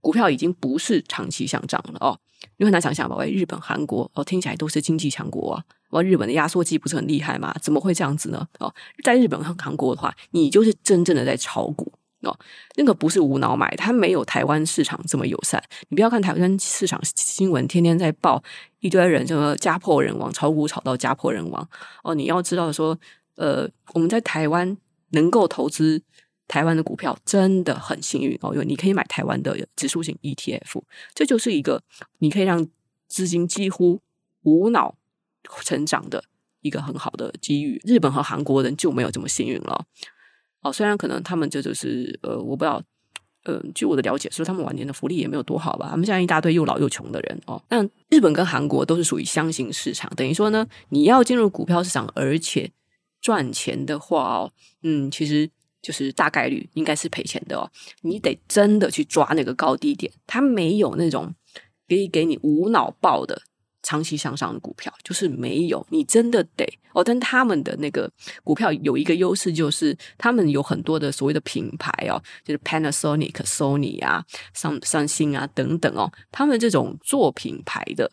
[0.00, 2.18] 股票已经不是长期向涨了哦。
[2.56, 3.14] 你很难想象吧？
[3.16, 7.54] 喂，日本、韩国哦，听起来都是经济强国啊，哇，日本的压缩机不是很厉害吗？
[7.62, 8.46] 怎么会这样子呢？
[8.58, 11.92] 哦，在日本和韩国的话，你就是真正的在炒股。
[12.22, 12.38] 哦，
[12.76, 15.62] 那个不是无脑买，它没有台湾市场这么友善。
[15.88, 18.42] 你不要看台湾市场新闻，天天在报
[18.80, 21.68] 一堆人，什么家破人亡，炒股炒到家破人亡。
[22.04, 22.98] 哦，你要知道说，
[23.36, 24.76] 呃，我们在台湾
[25.10, 26.02] 能够投资
[26.46, 30.82] 台湾的股票真的很幸运哦，因为你可以买台湾的指数型 ETF，
[31.14, 31.82] 这就是一个
[32.18, 32.66] 你可以让
[33.08, 34.00] 资金几乎
[34.42, 34.96] 无脑
[35.62, 36.24] 成长的
[36.60, 37.80] 一个很好的机遇。
[37.84, 39.86] 日本和韩国人就没有这么幸运了。
[40.62, 42.82] 哦虽然可能他们这就是呃，我不知道，
[43.44, 45.88] 呃，据我的了解，说他们晚年的福利也没有多好吧。
[45.90, 47.62] 他们现在一大堆又老又穷的人哦。
[47.68, 52.70] 但日本跟韩国都是属于箱型市场，等于说呢，你要进入股票市场而且
[53.20, 55.48] 赚钱的话哦，嗯，其实
[55.80, 57.70] 就是大概率应该是赔钱的哦。
[58.02, 61.34] 你得真的去抓那个高低点，它没有那种
[61.88, 63.40] 可以给你无脑报的。
[63.90, 67.02] 长期向上的股票就是没有，你真的得哦。
[67.02, 68.08] 但他们的那个
[68.44, 74.24] 股票有一个优势，就是他们有很多的所谓的品牌哦，就是 Panasonic、Sony 啊、
[74.54, 76.08] 三三星啊等等哦。
[76.30, 78.08] 他们这种做品牌的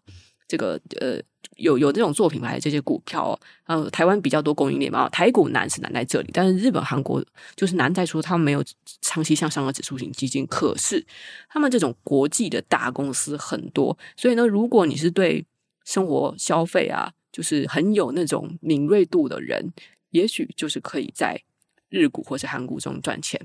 [0.48, 1.22] 这个呃，
[1.58, 7.24] 有有这种做品牌的这些股票哦，呃，台湾比较多供应链嘛，台股难是难在这里，但是日本、韩国
[7.56, 8.64] 就是难在说他们没有
[9.02, 11.06] 长期向上的指数型基金，可是
[11.48, 15.46] 他们这种国际的大公司很多，所以呢，如果你是对
[15.88, 19.72] 生活消费啊，就是很有那种敏锐度的人，
[20.10, 21.42] 也许就是可以在
[21.88, 23.40] 日股或者韩股中赚钱。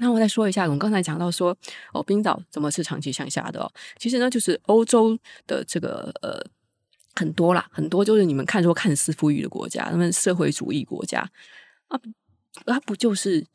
[0.00, 1.56] 那我再说一下，我们刚才讲到说，
[1.92, 3.70] 哦，冰岛怎么是长期向下的哦？
[3.98, 6.44] 其实呢，就是欧洲的这个呃
[7.14, 11.20] 很多啦，很多就是你们看说看似富裕的国家，他们社会主义国家
[11.86, 12.00] 啊，
[12.66, 13.46] 它不就是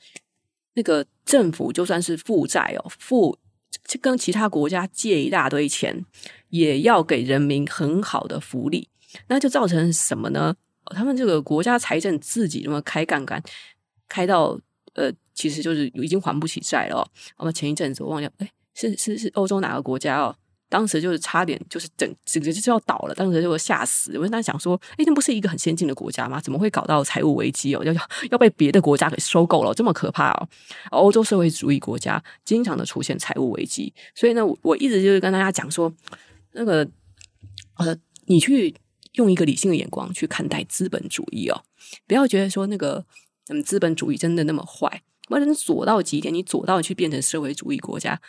[0.75, 3.37] 那个政府就算是负债哦，负。
[4.01, 6.05] 跟其他国家借一大堆钱，
[6.49, 8.89] 也要给人民很好的福利，
[9.27, 10.55] 那就造成什么呢？
[10.85, 13.41] 他们这个国家财政自己那么开杠杆，
[14.07, 14.59] 开到
[14.93, 17.07] 呃，其实就是已经还不起债了。
[17.37, 20.35] 我们前一阵子我忘掉，哎，是是是欧洲哪个国家哦？
[20.67, 24.11] 当时就是差点就是整整个就是要倒了，当时就吓死。
[24.15, 26.41] 我跟他讲说，诶，那不是一个很先进的国家吗？
[26.41, 27.83] 怎么会搞到财务危机哦？
[27.83, 28.01] 要要
[28.31, 30.49] 要被别的国家给收购了，这么可怕哦！
[30.89, 35.93] 欧洲社会主义国家经常的出现财务危机，所以呢，我一直就是跟大家讲说，
[36.53, 36.87] 那个
[37.77, 38.73] 呃，你去
[39.13, 41.63] 用一个理性的眼光去看待资本主义哦，
[42.07, 43.05] 不要觉得说那个
[43.49, 48.19] 嗯，资本主义真的那么坏，不然左到极点，你左到去变成社会主义国家。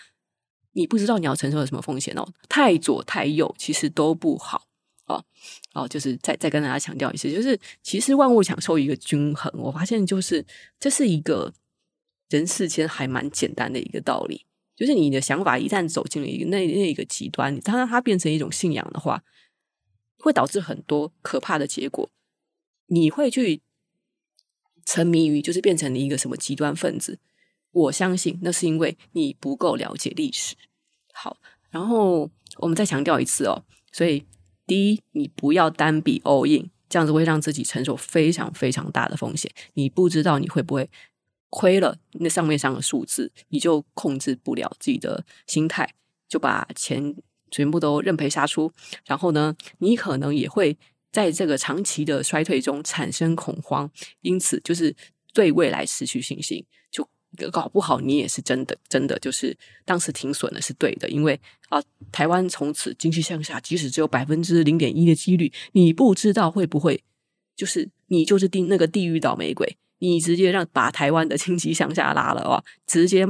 [0.76, 4.68] 你不知道你要承受的什么风险哦，太左太右其实都不好
[5.06, 5.24] 哦
[5.72, 10.44] 哦，就是再再跟大家强调一次，就是其实万物享受一个均衡，我发现就是
[10.78, 11.50] 这是一个
[12.28, 14.44] 人世间还蛮简单的一个道理，
[14.76, 19.24] 就是你的想法一旦走进了一个那那一个极端，你当它变成一种信仰的话，
[20.18, 22.10] 会导致很多可怕的结果，
[22.88, 23.62] 你会去
[24.84, 27.18] 沉迷于就是变成了一个什么极端分子。
[27.76, 30.56] 我相信那是因为你不够了解历史。
[31.12, 31.36] 好，
[31.68, 33.62] 然后我们再强调一次哦。
[33.92, 34.24] 所以，
[34.66, 39.50] 第一，你不要单笔 all in，这样子会让自己承受非常非常大的风险。
[39.74, 40.88] 你不知道你会不会
[41.50, 45.94] 亏了那上面上的数字，你就控制不了自己的心态，
[46.26, 47.14] 就把钱
[47.50, 48.72] 全部都认赔杀出。
[49.04, 50.78] 然后呢，你可能也会
[51.12, 53.90] 在这个长期的衰退中产生恐慌，
[54.22, 54.96] 因此就是
[55.34, 56.64] 对未来失去信心。
[56.90, 57.06] 就
[57.50, 67.02] 搞不好你也是真的，真的就是当时停损了是对的，因为啊，台湾从此经济向下，即使只有百分之零点一的几率，你不知道会不会
[67.54, 73.26] 就是你就是地那个地狱倒霉鬼，你直接让把台湾的经济向下拉了啊，直接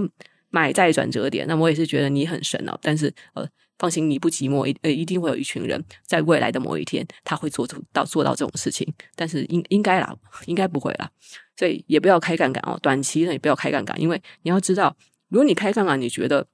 [0.51, 3.49] 买在转折点，那我也是觉得你很神哦，但是呃。
[3.79, 10.17] 放心，你不寂寞，一呃一定会有一群人在未来的某一天，他会做出到做到这种事情，但是应应该啦，
[10.47, 11.11] 应该不会啦，
[11.57, 14.95] 所以也不要开杠杆哦，短期呢也不要开杠杆，因为你要知道，
[15.29, 16.47] 如果你开杠杆，你觉得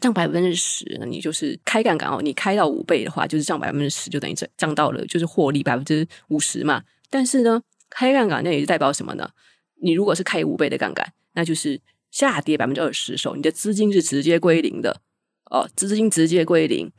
[0.00, 2.20] 涨百分之十，那你就是开杠杆哦。
[2.22, 6.82] 你开到五倍的话，就是涨百分之十，就等于涨涨到了就是获利百分之五十嘛。
[7.08, 9.30] 但是呢，开杠杆那也是代表什么呢？
[9.82, 15.00] 你如果是开五倍的杠杆，那就是下跌百分之二十的时候，你的资金是直接归零的
[15.50, 16.90] 哦，资金直接归零。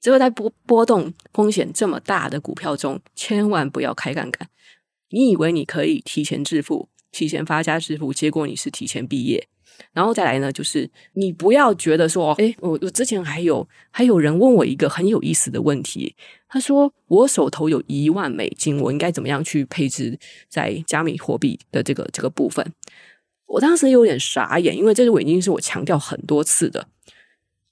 [0.00, 4.48] 只有在波波动风险这么大的股票中，千万不要开杠杆。
[5.10, 9.48] 你以为你可以提前致富、提前发家致富，结果你是提前毕业。
[9.92, 16.14] 然后再来呢，就是你不要觉得说，诶，我我之前还有还有人问我一个很有意思的问题，
[16.48, 20.18] 他说我手头有一万美金，我应该怎么样去配置
[20.48, 22.72] 在加密货币的这个这个部分？
[23.46, 26.88] 我当时有点傻眼，因为这个已经是我强调很多次的。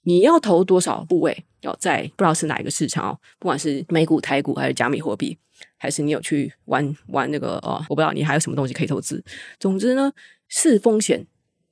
[0.03, 1.45] 你要投多少部位？
[1.61, 5.37] 要在不知道是哪一个市场哦，不管是美股、台股还是加密货币，
[5.79, 9.23] 还是你有去玩玩那个哦，我不知道你还有什么东西可以投资。
[9.59, 10.11] 总之呢，
[10.47, 11.25] 是风险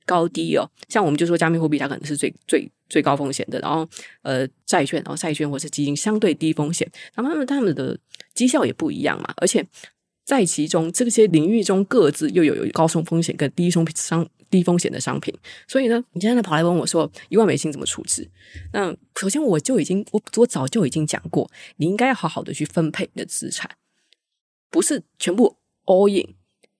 [0.04, 0.68] 高低哦。
[0.88, 3.60] 像我们就说加密货币，它可能是最最最高风险的。
[3.60, 3.88] 然后
[4.22, 7.96] 呃，债券，然后债券或是基金相对低风险，然后他们他们的
[8.34, 9.32] 绩效也不一样嘛。
[9.36, 9.64] 而且
[10.24, 14.28] 在其中这些领域中，各自又有有高风险跟低风险。
[14.50, 15.34] 低风险的商品，
[15.66, 18.26] 所以呢，你现在跑来问我说一万美金怎么处置？
[18.72, 18.90] 那
[19.20, 23.70] 首先我就已经我我早就已经讲过，你应该要好好的去分配你的资产，
[24.70, 26.34] 不是全部 all in。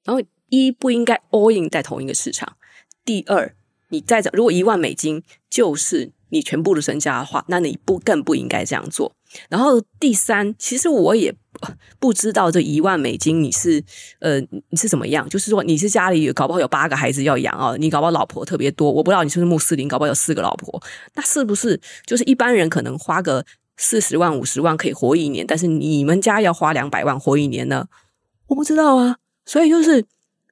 [0.05, 2.57] 然后一不应该 all in 在同一个市场。
[3.05, 3.55] 第二，
[3.89, 9.13] 你再讲如果一万美金就是你全部的身家的话，那你不更不应该这样做。
[9.51, 11.35] 然后第三，其实我也
[11.99, 13.85] 不知道这一万美金你是
[14.21, 20.83] 呃你是怎么样，就是说你是家里搞不好有八个孩子要养啊，你搞不好老婆特别多，我不知道你是不是穆斯林，搞不好有四个老婆，
[21.15, 23.45] 那是不是就是一般人可能花个
[23.79, 27.87] 四十万五十万可以活一年，但是你们家要花两百万活一年呢？
[28.49, 30.05] 我不知道啊，所以就是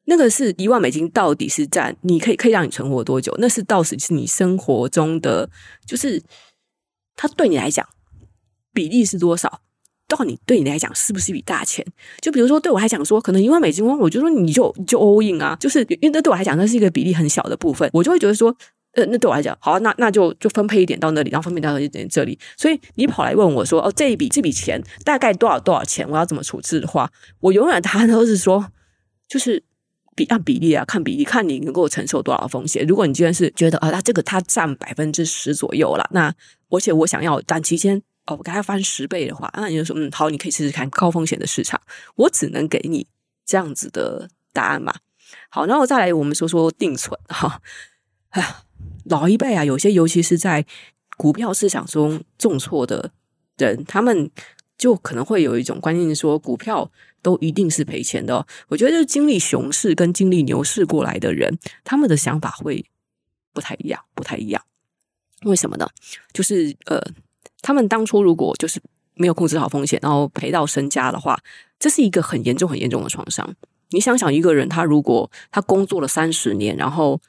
[0.04, 3.36] 那个是一万美金到底是占你可以可以让你存活多久？
[3.38, 5.50] 那是到时是你生活中的，
[5.84, 6.22] 就是
[7.14, 7.86] 它对你来讲。
[8.72, 9.62] 比例是多少？
[10.06, 11.84] 到你对你来讲是不是一笔大钱？
[12.20, 18.54] 就比如说对我来讲说，可能一万美金，我就说你就就 all in 啊，就是因为那对我来讲那是一个比例很小的部分，我就会觉得说，
[18.96, 22.38] 呃，那对我来讲，好，那那就就分配一点到那里，然后分配到一点这里。
[22.56, 26.08] 所以你跑来问我说，哦，这一笔这笔钱大概多少多少钱？
[26.08, 28.72] 我要怎么处置的话，我永远答案都是说，
[29.28, 29.62] 就是
[30.14, 32.84] 比按比例啊，看比例，看你能够承受多少风险。
[32.86, 36.34] 如果你既然是觉得啊，那这个它占百分之十左右了，那
[36.70, 38.02] 而且我想要短期间。
[38.28, 41.80] 哦，我给他翻十倍的话，那你就说，嗯，好，你可以试试看高风险的市场。
[42.16, 43.06] 我只能给你
[43.44, 44.92] 这样子的答案嘛。
[45.48, 47.62] 好，然后再来我们说说定存哈。
[48.30, 48.64] 哎呀，
[49.08, 50.64] 老一辈啊，有些尤其是在
[51.16, 53.10] 股票市场中重挫的
[53.56, 54.30] 人，他们
[54.76, 56.90] 就可能会有一种观念，说股票
[57.22, 58.46] 都一定是赔钱的。
[58.68, 62.84] 我觉得，经历熊市跟经历牛市过来的人，他们的想法会
[63.52, 64.62] 不太一样，不太一样。
[65.44, 65.88] 为什么呢？
[66.32, 67.00] 就是呃。
[67.62, 68.80] 他们当初如果就是
[69.14, 71.36] 没有控制好风险，然后赔到身家的话，
[71.80, 73.56] 这是一个很严重、很严重的创伤。
[73.90, 77.20] 你想想，一个人他如果他工作了三十年，然后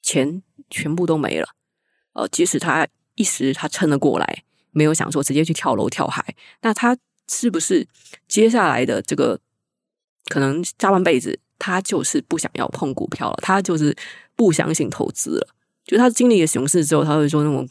[0.00, 1.46] 钱全部都没了，
[2.14, 6.96] 呃，即使他一时他撑了过来，没有想说直接去跳楼跳海，那他
[7.28, 7.86] 是不是
[8.26, 9.38] 接下来的这个
[10.26, 13.96] 可能下半辈子他就是不想要碰股票了，他就是
[14.34, 15.48] 不相信投资了？
[15.84, 17.68] 就他经历了熊市之后，他会说那种。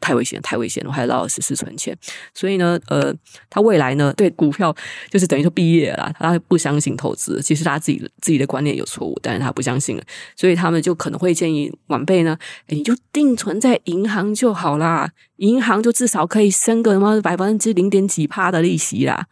[0.00, 0.82] 太危险，太危险！
[0.86, 1.96] 我还要老老实实存钱。
[2.34, 3.14] 所以呢，呃，
[3.48, 4.74] 他未来呢，对股票
[5.10, 7.40] 就是等于说毕业了，他不相信投资。
[7.42, 10.02] 其实他自己自己的观念有错误，但是他不相信了。
[10.36, 12.36] 所以他们就可能会建议晚辈呢，
[12.68, 19.26] 你就定存在银行就好啦，银行就至少可以升个什么百分之零点几趴的利息啦。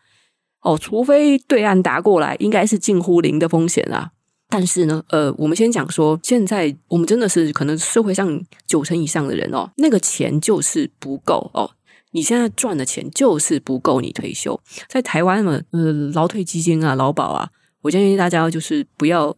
[0.63, 4.11] 哦，除非对岸打过来，应该是近乎零的风险啦。
[4.51, 11.71] 但是呢，呃，我们先讲说，现在我们真的是可能社会上九成以上的人哦，那个钱就是不够哦。
[12.11, 14.61] 你现在赚的钱就是不够你退休。
[14.89, 17.49] 在台湾嘛，呃，劳退基金啊、劳保啊，
[17.83, 19.37] 我建议大家就是不要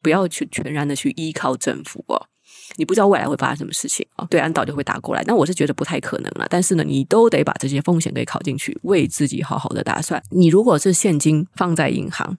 [0.00, 2.28] 不要去全然的去依靠政府哦。
[2.76, 6.46] 你不知道未来会发生什么事情啊，对岸到底会打过来，但我是觉得不太可能了。
[6.48, 10.22] 但是呢，你都得把这些风险给考进去，为自己好好的打算。
[10.30, 12.38] 你如果是现金放在银行。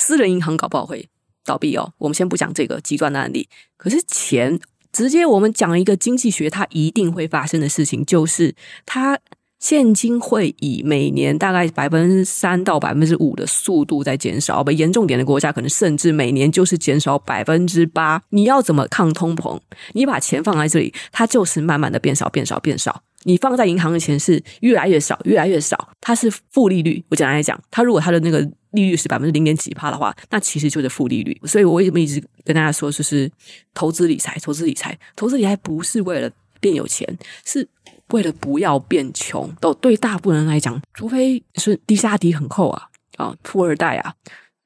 [0.00, 1.06] 私人银行搞不好会
[1.44, 1.92] 倒闭哦。
[1.98, 3.46] 我们先不讲这个极端的案例，
[3.76, 4.58] 可是钱
[4.90, 8.54] 直接我们讲一个经济学，它一定会发生的事情，就是
[8.86, 9.18] 它
[9.58, 14.64] 现金会以每年大概百分之三到百分之五的速度在减少。
[14.64, 18.22] 不严重点的国家，可能甚至每年就是减少百分之八。
[18.30, 19.60] 你要怎么抗通膨？
[19.92, 23.02] 你把钱放在这里，它就是慢慢的变少、变少、变少。
[23.24, 27.04] 你放在银行的钱是越来越少、越来越少，它是负利率。
[27.10, 28.50] 我简单来讲，它如果它的那个。
[28.72, 31.38] 利率是百分之零点几帕的话，那其实就是负利率。
[31.44, 33.30] 所以我为什么一直跟大家说，就是
[33.74, 37.66] 投资理财，投资理财，投资理财不是为了变有钱，是
[38.08, 39.50] 为了不要变穷。
[39.60, 44.14] 都对大部分人来讲，除非是地下底很厚啊，啊，富二代啊，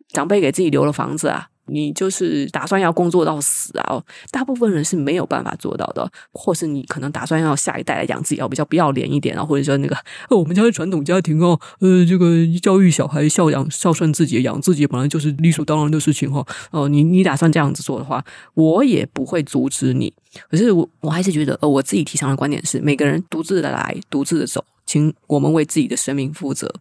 [0.08, 1.48] 长辈给自己留了房子啊。
[1.66, 4.02] 你就是打算要工作到死啊？
[4.30, 9.96] 大部分人是没有办法做到的，或是你可能打算要下一代来养自己，要比较不要脸一点啊，或者说那个，
[10.30, 16.46] 我们家是传统家庭哦，呃，这个教育小孩孝养孝顺自己，养自己本来就是理所当然的事情哈。
[16.70, 20.12] 哦、你你打算这样子做的话，我也不会阻止你。
[20.50, 26.72] 可是我我还是觉得，呃，我自己提倡的观点是，每个人独自的来，独自的走，请我们为自己的生命负责。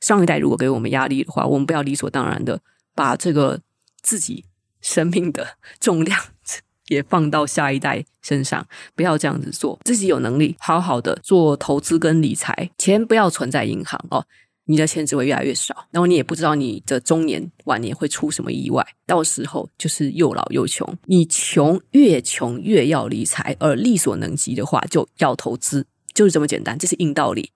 [0.00, 2.60] 上一代如果给我们压力的话，我们不要理所当然的
[2.94, 3.60] 把这个。
[4.02, 4.44] 自己
[4.80, 6.18] 生命的重量
[6.88, 9.78] 也放到下一代身上，不要这样子做。
[9.84, 14.24] 自己有能力，好好的做投资跟理财，钱不要存在银行哦，
[14.64, 20.96] 你的钱只会越来越少，然后你也不知道你的中年晚年会出什么意外，到时候就是又老又穷。
[21.04, 27.52] 你穷越穷越要理财，而力所能及的话就要投资，就是这么简单，这是硬道理。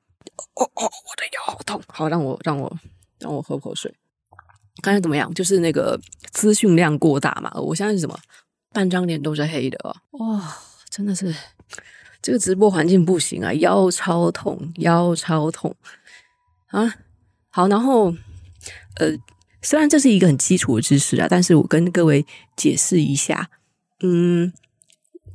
[0.57, 2.78] 哦哦，我的腰好痛，好，让我让我
[3.18, 3.95] 让我喝口水。
[4.82, 5.32] 刚才怎么样？
[5.32, 5.98] 就是那个
[6.32, 7.50] 资讯量过大嘛。
[7.54, 8.18] 我现在是什么？
[8.74, 9.94] 半张脸都是黑的哦。
[10.18, 10.56] 哇，
[10.90, 11.34] 真的是
[12.20, 15.74] 这个直播环境不行啊，腰超痛，腰超痛
[16.68, 16.94] 啊。
[17.50, 18.12] 好，然后
[18.96, 19.14] 呃，
[19.60, 22.26] 虽然这是一个很基础的知识啊，但是我跟各位
[22.56, 23.50] 解释一下，
[24.00, 24.52] 嗯，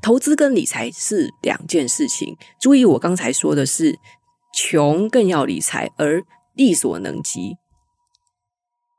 [0.01, 2.35] 投资跟理财是两件事情。
[2.59, 3.99] 注意，我刚才说的是
[4.53, 6.23] 穷更要理财，而
[6.55, 7.57] 力所能及。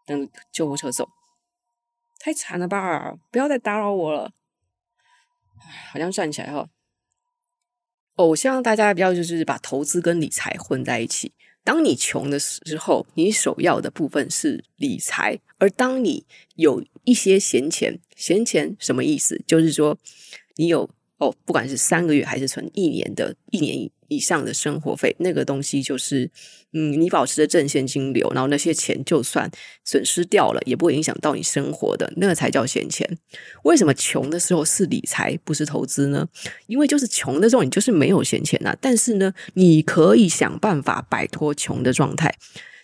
[0.09, 1.09] 等救护车走，
[2.19, 3.19] 太惨了吧！
[3.31, 4.33] 不要再打扰我了。
[5.93, 6.69] 好像站起来哈。
[8.15, 11.33] 哦，我希望大家不要就是把投资跟理财混在一起。
[11.63, 19.43] 当你穷的时候，你首要的部分是理财；而当你有一些闲钱，闲钱什么意思？
[19.47, 19.99] 就是说
[20.57, 20.89] 你有
[21.19, 26.31] 哦，不管是三个月还是存一年的，一年以上的生活费，那个东西就是。
[26.75, 29.51] 嗯，你保持着正现金流，然后那些钱就算
[29.87, 33.09] 损失掉了，也不会影响到你生活的，那个才叫闲钱。
[33.65, 36.29] 为什么穷的时候是理财，不是投资呢？
[36.67, 38.77] 因为就是穷的时候，你就是没有闲钱呐。
[38.83, 42.37] 但是呢，你可以想办法摆脱穷的状态，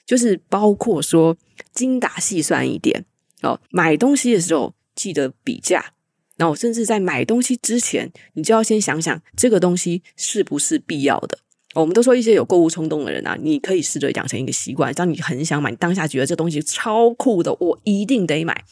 [0.06, 1.36] 就是包括说
[1.74, 3.04] 精打细算一点
[3.42, 5.92] 哦，买东西的时候记得比价，
[6.36, 11.38] 然后甚至在买东西之前，你就要先想想这个东西是不是必要的。
[11.74, 18.64] 我们都说一些有购物冲动的人啊，你可以试着养成一个习惯，当你很想买，你当下觉得这东西超酷的，我一定得买，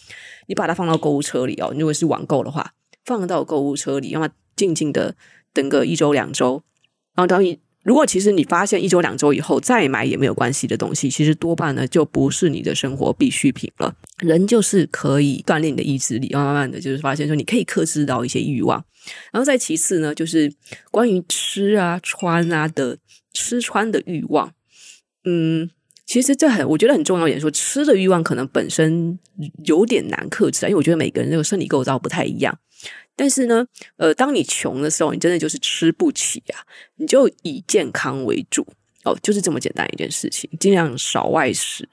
[0.47, 1.75] 你把它放到购物车里哦。
[1.77, 5.17] 如果是网购的话，放到购物车里，让它静静的
[5.53, 6.63] 等个一周两周，
[7.17, 13.95] 然后当你如果其实你发现一周两周以后再买也没有关系的东西，其实多半呢就不是你的生活必需品了。
[14.18, 18.85] 人就是可以锻炼你的意志力，慢慢慢的就是发现说你可以克制到一些欲望。
[19.33, 20.53] 然后再其次呢，就是
[20.93, 22.97] 关于吃啊、穿啊的
[23.33, 24.53] 吃穿的欲望。
[25.24, 25.68] 嗯，
[26.07, 29.18] 其实这很，我觉得很重要一点，说吃的欲望可能本身
[29.64, 32.57] 有点难克制，因为我觉得每个人这个生理构造不太一样。
[33.15, 36.61] 但是呢，呃，当你穷的时候，你真的就是吃不起啊，
[36.97, 38.67] 你就以健康为主
[39.05, 41.89] 哦，就是这么简单一件事情，尽量少外食。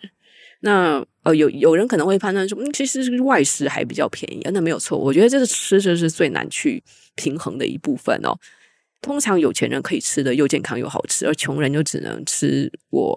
[0.61, 4.51] 那呃，有有人可能会判断说，嗯，其实外食还比较便宜啊。
[4.53, 6.84] 那没有错，我觉得这个吃这是最难去
[7.15, 8.38] 平衡的一部分哦。
[9.01, 13.15] 通常有钱人可以吃的又健康又好吃，而穷人就只能吃我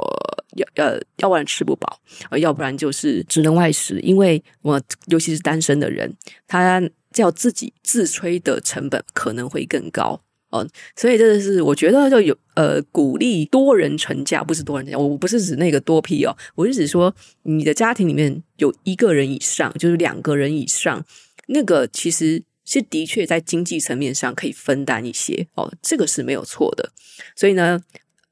[0.57, 2.01] 要呃，要不然吃不饱，
[2.31, 3.99] 呃，要不然就是只能外食。
[4.01, 6.13] 因为我尤其是单身的人，
[6.47, 6.81] 他
[7.13, 10.21] 叫自己自吹的成本可能会更高。
[10.51, 21.03] 哦，所以这个是我觉得就有呃鼓励多人成家，不是多人成家，我不是指那个多批哦，我是指说你的家庭里面有一个人以上，就是两个人以上，
[21.47, 26.93] 那个其实是的确在经济层面上可以分担一些哦，这个是没有错的。
[27.35, 27.83] 所以呢，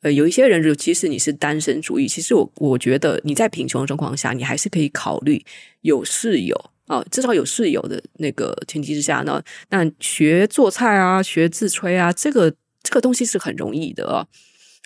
[0.02, 5.42] 呃，有一些人，其实你是单身主义，其实我我觉得你在贫穷的状况下，你还是可以考虑
[5.80, 6.70] 有室友。
[6.90, 14.26] 哦，至少有室友的那个前提之下呢，那学做菜啊，学自炊啊，这个这个东西是很容易的哦，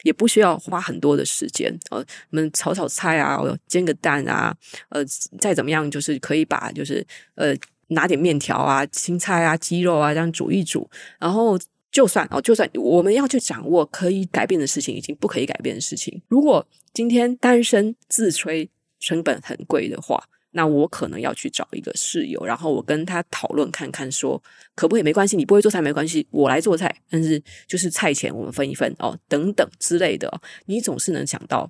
[0.03, 2.05] 也不需要花很多的时间哦。
[2.31, 4.55] 我们炒炒菜啊，煎个蛋啊，
[4.91, 5.03] 呃，
[5.41, 7.03] 再怎么样，就是可以把就是
[7.37, 7.57] 呃
[7.89, 10.87] 拿点面条啊、青菜啊、鸡肉啊这样煮一煮，
[11.19, 11.59] 然后
[11.91, 16.21] 就算哦，就算我们要去掌握可以改变的事情，已经不可以改变的事情。
[16.29, 18.69] 如果今天单身自吹
[19.01, 20.23] 成本很贵的话，
[20.57, 24.41] 那我可能要去找一个室友，然后我跟他讨论看看，说
[24.77, 25.03] 可不可以？
[25.03, 30.33] 没关系，你不会做菜没关系，我来做菜，但是就是菜钱我们分一分哦，等等之类的，
[30.67, 31.69] 你总是能想到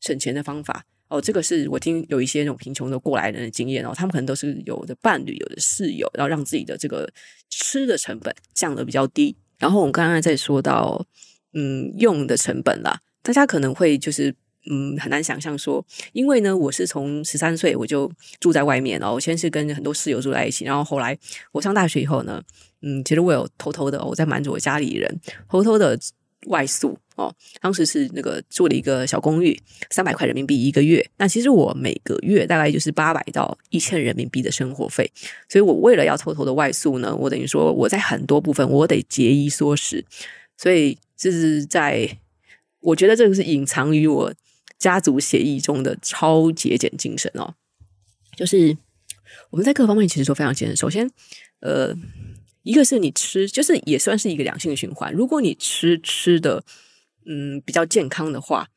[0.00, 1.20] 省钱的方法哦。
[1.20, 7.12] 这个是我听有一些那种贫穷的过来人的经验哦，他们可能都是有的伴侣，有的室友，然后让自己的这个
[7.48, 11.04] 吃的成本降得比较低然后我们刚刚在说到，
[11.52, 14.32] 嗯，用的成本啦，大家可能会就是。
[14.68, 15.82] 嗯，很难想象说，
[16.12, 19.14] 因为呢，我是从十三岁我就住在外面哦。
[19.14, 21.16] 我先是跟很多室友住在一起，然后后来
[21.50, 22.42] 我上大学以后呢，
[22.82, 25.98] 嗯，其实我有偷偷的我在瞒着我家里人，偷偷的
[26.48, 27.34] 外宿哦。
[27.62, 29.58] 当时是那个住了一个小公寓，
[29.90, 31.08] 三百块人民币一个月。
[31.16, 35.10] 那其实我每个月大概就是八百到一千人民币的生活费，
[35.48, 40.04] 所以我为了要偷偷的外宿呢，我等于说我在很多部分我得节衣缩食，
[40.58, 42.18] 所以这是在
[42.80, 44.30] 我觉得这个是隐藏于我。
[44.80, 47.54] 家族协议中的超节俭精神哦，
[48.34, 48.76] 就是
[49.50, 50.74] 我们在各方面其实都非常节省。
[50.74, 51.08] 首先，
[51.60, 51.94] 呃，
[52.62, 55.12] 一个是你吃，就是也算是一个良性循环。
[55.12, 56.64] 如果你吃吃的
[57.26, 58.68] 嗯比较健康的话，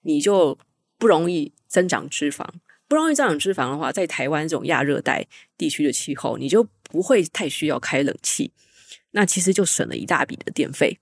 [0.00, 0.58] 你就
[0.98, 2.44] 不容易增长脂肪。
[2.88, 5.24] 不容易增长脂肪的话，在台湾这种亚热带
[5.56, 8.50] 地区的气候，你就不会太需要开冷气。
[9.12, 10.98] 那其实就省了一大笔的电费。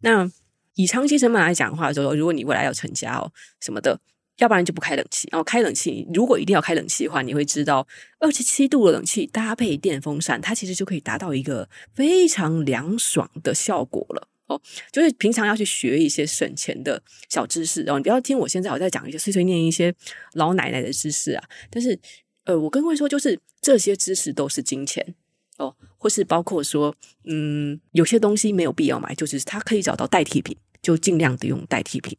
[0.00, 0.30] 那
[0.78, 3.98] 以长期成本来讲的话，说如果你未来要成家哦什么的，
[4.36, 5.28] 要不然就不开冷气。
[5.32, 7.84] 然后开冷气，如果一定要开冷气的话，你会知道
[8.20, 14.62] 二十七度的冷气搭配电风扇，它其实就可以达到一个非常凉爽的效果了哦。
[14.92, 19.92] 就是平常要去学一些省钱的小知识哦，你不要听我现在我在讲一些碎碎念一些
[20.34, 21.42] 老奶奶的知识啊。
[21.68, 21.98] 但是
[22.44, 25.16] 呃，我跟各位说，就是这些知识都是金钱。
[25.58, 32.16] 哦，或是包括说，嗯，有些东西没有必要买，就是它可以找到代替品，就尽量的用代替品。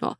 [0.00, 0.16] 哦，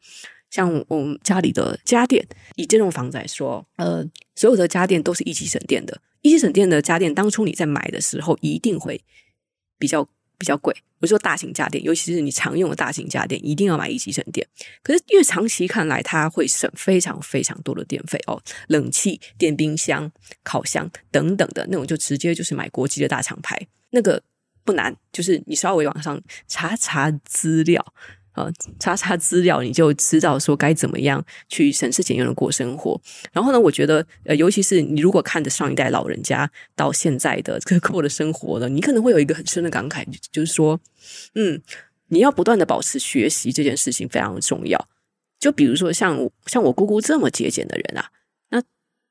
[0.51, 2.27] 像我们家里的家电，
[2.57, 9.03] 以这种房子来说，呃，所有的家电都是一级省电的，一级省电的家电，当初你在买的时候一定会
[9.79, 10.09] 比较。
[10.39, 14.45] 比较贵，比如说大型家电，尤其是你常用的大型家电，一定要买一级省电。
[14.83, 18.43] 可是因为长期看来，它会省非常非常多的电费哦。
[18.67, 20.11] 冷气、电冰箱、
[20.43, 24.21] 烤箱等等的那种，就直接就是买国际的大厂牌，那个
[24.65, 27.85] 不难，就是你稍微网上查查资料。
[28.35, 28.51] 呃，
[28.81, 32.99] 查查资料，你就知道说该怎么样去省吃俭用的过生活。
[33.31, 40.81] 然后呢，我觉得，呃，尤其是你如果看着上一代老人家到现在的这个过的生活呢，你可能会有一个很深的感慨，就是说，
[41.35, 41.61] 嗯，
[42.09, 44.89] 你要不断的保持学习这件事情非常重要。
[45.39, 48.09] 就比如说像像我姑姑这么节俭的人啊。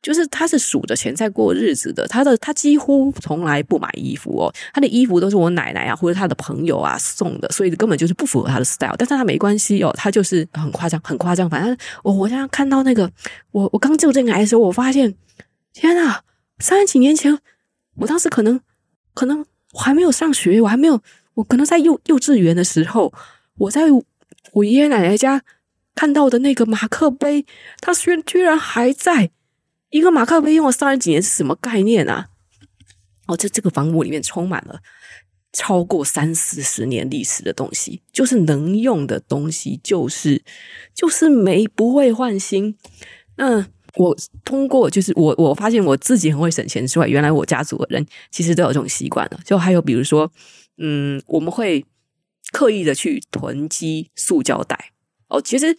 [0.02, 8.96] 就是他是数着钱在过日子的，他的他几乎从来不买衣服哦，他的衣服都是我奶奶啊或者他的朋友啊送的，所以根本就是不符合他的 style。
[8.98, 11.48] 但是他没关系哦，他就是很夸张，很夸张。
[11.48, 13.12] 反正我我现在看到那个，
[13.52, 15.14] 我我刚就进来的时候，我发现，
[15.72, 16.22] 天呐，
[16.58, 17.38] 三十几年前，
[17.98, 18.60] 我当时可能
[19.14, 21.00] 可能我还没有上学，我还没有，
[21.36, 23.14] 我可能在幼幼稚园的时候，
[23.60, 23.84] 我在
[24.54, 25.44] 我爷爷奶奶家
[25.94, 27.46] 看到的那个马克杯，
[27.80, 29.30] 它居然居然还在。
[29.92, 32.30] 一个马克杯用了三十几年是什么概念啊？
[33.28, 34.80] 哦，这这个房屋里面充满了
[35.54, 40.42] 超过三四十年历史的东西，就是能用的东西，就是
[40.96, 42.76] 就是没不会换新。
[43.36, 49.40] 那，我通过就是我我发现我自己很会省钱之外，原来我家族的人其实都有这种习惯了。
[49.46, 50.32] 就还有比如说，
[50.78, 51.86] 嗯，我们会
[52.52, 54.94] 刻意的去囤积塑胶袋。
[55.28, 55.76] 哦，其实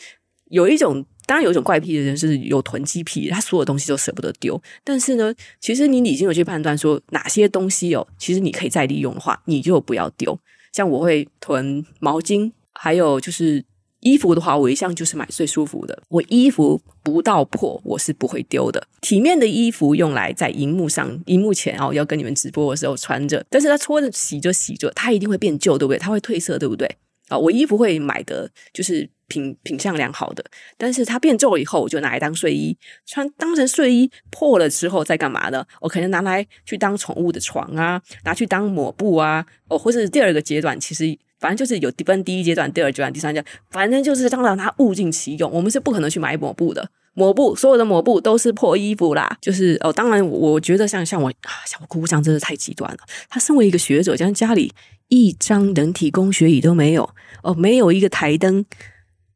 [0.50, 1.06] 有一种。
[1.32, 4.62] 当然有一种怪癖的人是有囤积癖，他所有东西都舍不得丢。
[4.84, 10.38] 但是呢，其实你已经有去判断说哪些东西哦，其实你可以再利用的话，你就不要丢。
[10.74, 13.64] 像我会囤毛巾，还有就是
[14.00, 16.02] 衣服的话，我一向就是买最舒服的。
[16.10, 18.86] 我衣服不到破，我是不会丢的。
[19.00, 23.42] 体面的衣服用来在荧幕上、荧幕前哦，要跟你们直播的时候穿着。
[23.48, 25.98] 但是它搓着、洗着、洗着，它一定会变旧，对不对？
[25.98, 26.94] 它会褪色，对不对？
[27.32, 29.08] 啊，我衣服会买的就是。
[29.28, 30.44] 品品相良好的，
[30.76, 32.76] 但是它变皱了以后，我就拿来当睡衣
[33.06, 35.64] 穿，当成睡衣破了之后再干嘛呢？
[35.80, 45.50] 我可能拿来去当宠物的床啊，拿去当抹布啊，哦，或是第二个阶段，其实反正就是有分第一阶段、第二阶段、第三阶段，反正就是当然它物尽其用。
[45.50, 49.36] 我们是不可能去买抹布的，抹布所有的抹布都是破衣服啦。
[49.40, 52.98] 就是哦，当然我觉得像像我啊，像我姑姑这样真的太极端了。
[53.28, 54.72] 她身为一个学者，将家里
[55.08, 58.64] 一张人体工学椅都没有，哦，没有一个台灯。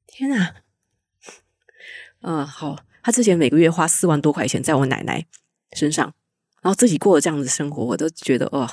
[0.07, 0.55] 天呐，
[2.23, 5.27] 嗯， 好，他之前每个月花四万多块钱在我奶奶
[5.73, 6.15] 身上，
[6.63, 8.67] 然后自己过了这样的生活，我都觉得哦，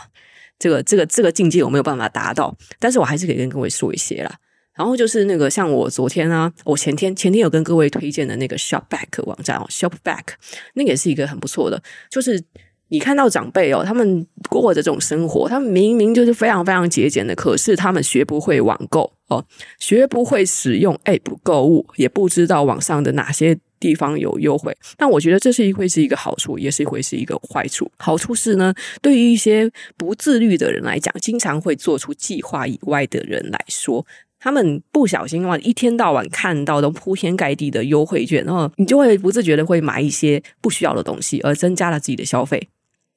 [0.58, 4.40] 这个这个这个境界我没有办法达到，但是我还是可以跟各位说一些啦。
[4.76, 10.34] 然后就是那个像我昨天啊，我前天前天有跟各位推荐的那个 Shopback 网站哦，Shopback
[10.74, 12.44] 那也是一个很不错的，就是。
[12.90, 19.44] 你看到长辈哦，他们过着这种生活，他们明明就是非常非常节俭的，可是他们学不会网购哦，
[19.80, 24.78] 学不会使用 App 购物，也不知道网上的哪些地方有优惠。
[24.96, 27.92] 但我觉得这是一会是一个好处，也是一会是一个坏处。
[27.98, 28.72] 好处是呢，
[29.02, 34.06] 对于一些不自律的人来讲，经常会做出计划以外的人来说，
[34.44, 42.58] 他们不小心的话，一天到晚看到都铺天盖地的优惠券，然后你就会不自觉的会买一些不需要的东西，而增加了自己的消费，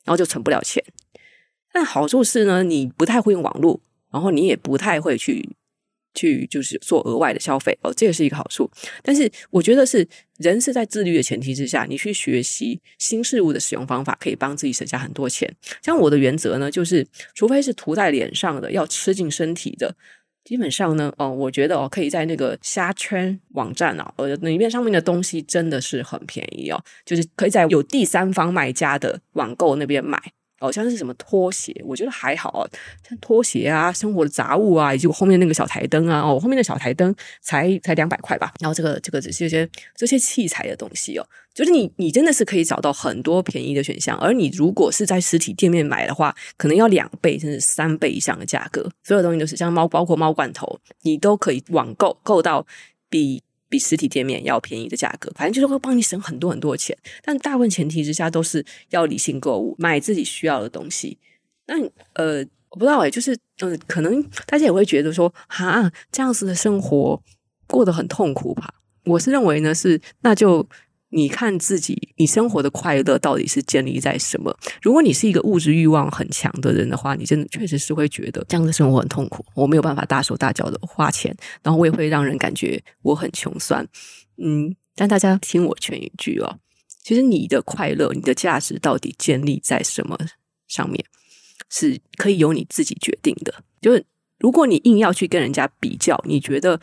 [0.05, 0.81] 然后就存不了钱。
[1.73, 3.81] 但好处是呢，你不太会用网络，
[4.13, 5.49] 然后你也不太会去
[6.15, 8.71] 去就是做额外的消费哦，这也是一个好处。
[9.03, 10.07] 但是我觉得是
[10.39, 15.53] 人是在自律的前提之下，你去学习新事物的使用方法，可以帮自己省下很多钱。
[15.83, 17.05] 像我的原则呢，就是
[17.35, 19.93] 除非是涂在脸上的，要吃进身体的，
[20.47, 30.23] 基本上呢，哦，我觉得哦，可以在那个虾圈网站啊，呃，里面上面的东西真的是很便宜哦，就是可以在有第三方卖家的网购那边买。
[30.59, 32.69] 哦，像是什么拖鞋，我觉得还好啊，
[33.07, 38.53] 像拖鞋啊、生活的杂物啊，以及我后面那个小台灯啊，哦，我后面的小台灯才才两百块吧。
[38.61, 48.89] 然后这个这个只是些这些器材的东西哦，就是你你真的是可以找到很多便宜的选项，而你如果是在实体店面买的话，可能要两倍甚至三倍以上的价格。
[49.03, 52.67] 所有东西都是像猫，包括猫罐头，你都可以网购购到
[53.11, 53.43] 比。
[53.69, 56.97] 比实体店面要便宜的价格，反正就是会帮你省很多很多钱。
[57.23, 61.19] 但大部分前提之下都是要理性购物，买自己需要的东西。
[61.67, 61.75] 那
[62.15, 67.23] 呃，我不知道哎，就是嗯、可能大家也会觉得说，哈，这样子的生活
[67.67, 68.75] 过得很痛苦吧？
[69.05, 70.69] 我是认为呢，是那就。
[71.11, 74.55] 你看自己，你生活的快乐到底是建立在什么？
[74.83, 79.45] 如果你是一个物质欲望很强的人的话，你真的确实是会觉得这样的生活很痛苦。
[79.55, 83.87] 我没有办法大手大脚的花钱，然后我也会让人感觉我很穷酸。
[84.39, 86.59] 嗯，但大家听我劝一句哦，
[87.05, 90.19] 其实你的快乐、你的价值到底建立在什么
[90.67, 91.05] 上面，
[91.71, 93.55] 是可以由你自己决定的。
[93.81, 94.05] 就是
[94.39, 96.81] 如果你硬要去跟人家比较，你觉得。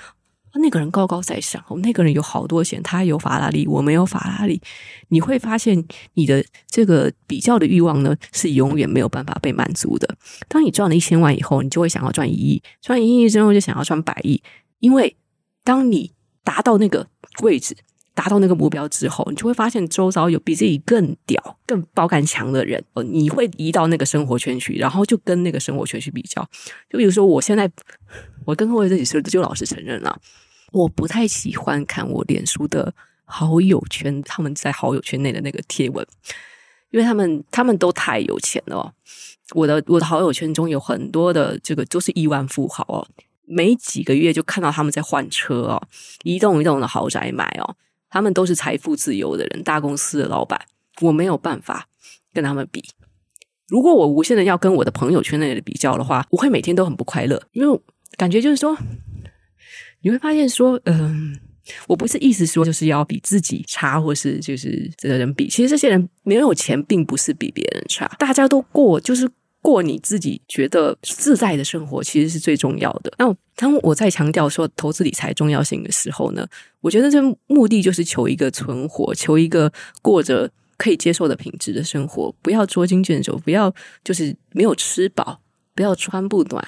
[0.59, 4.61] 那个人高高在上，那个人有好多钱，他有法拉利，我没有法拉利。
[5.09, 5.83] 你会发现，
[6.13, 10.15] 你的这个比较的欲望呢，是永远没有办法被满足的。
[10.47, 14.41] 当你赚了一千万以后，你就会想要赚一亿，赚一亿之后就想要赚百亿，
[14.79, 15.15] 因为
[15.63, 16.11] 当你
[16.43, 17.07] 达到那个
[17.41, 17.75] 位置，
[18.13, 22.83] 达到那个目标之后，你就会发现周遭有比自己更屌、更爆感强的人。
[22.93, 26.47] 哦，你会移到那个生活圈去，然后就跟那个生活圈去比较。
[26.89, 27.67] 就比如说，我现在，
[28.45, 30.19] 我跟各位这里说，就老实承认了。
[30.71, 32.93] 我不太喜欢看我脸书的
[33.25, 36.05] 好友圈，他们在好友圈内的那个贴文，
[36.89, 38.93] 因为他们他们都太有钱了。
[39.53, 43.07] 我的我的好友圈中有很多的这个都是亿万富豪哦，
[43.45, 45.87] 没几个月就看到他们在换车哦，
[46.23, 47.75] 一栋一栋的豪宅买哦，
[48.09, 50.59] 他们都是财富自由的人，大公司的老板，
[51.01, 51.87] 我没有办法
[52.33, 52.83] 跟他们比。
[53.67, 57.79] 如果我无限的要跟我的朋友圈内的比较的话，我会每天都很不快乐，因为
[58.17, 58.77] 感觉就是说。
[60.05, 61.39] 你会发现说，嗯、
[61.87, 65.47] 我不是意思说就是要比自己差，或是就是这个人比。
[65.47, 68.05] 其实这些人没有钱，并不是比别人差。
[68.19, 69.29] 大家都过，就是
[69.61, 73.13] 过你自己觉得自在的生活，其实是最重要的。
[73.17, 76.45] 那当我在强调说投资理财重要性的时候呢，
[76.81, 85.39] 我觉得这目的就是求一个存活，求一个过着可以接受的品质的生活，不要捉襟见肘，不要就是没有吃饱，
[85.73, 86.67] 不要穿不暖。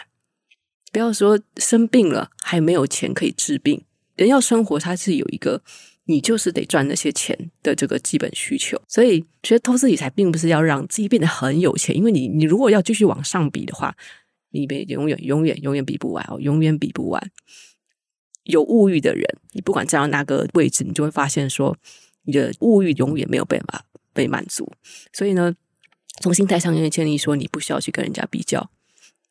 [0.95, 3.83] 不要说生病了还没有钱可以治病，
[4.15, 5.61] 人要生活，他是有一个，
[6.05, 8.81] 你就是得赚那些钱的这个基本需求。
[8.87, 13.93] 所以，觉得投资理财并不是要让自己变得很有钱，因为你，你如果要继续往上比的话，
[14.51, 17.29] 你别永远、永远、永远比不完哦，永远比不完。
[18.43, 21.77] 有物欲的人，你不管站到哪个位置，你就会发现说，
[22.23, 23.83] 你的物欲永远没有办法
[24.13, 24.71] 被满足。
[25.11, 25.53] 所以呢，
[26.21, 28.71] 从心态上面建立说，你不需要去跟人家比较，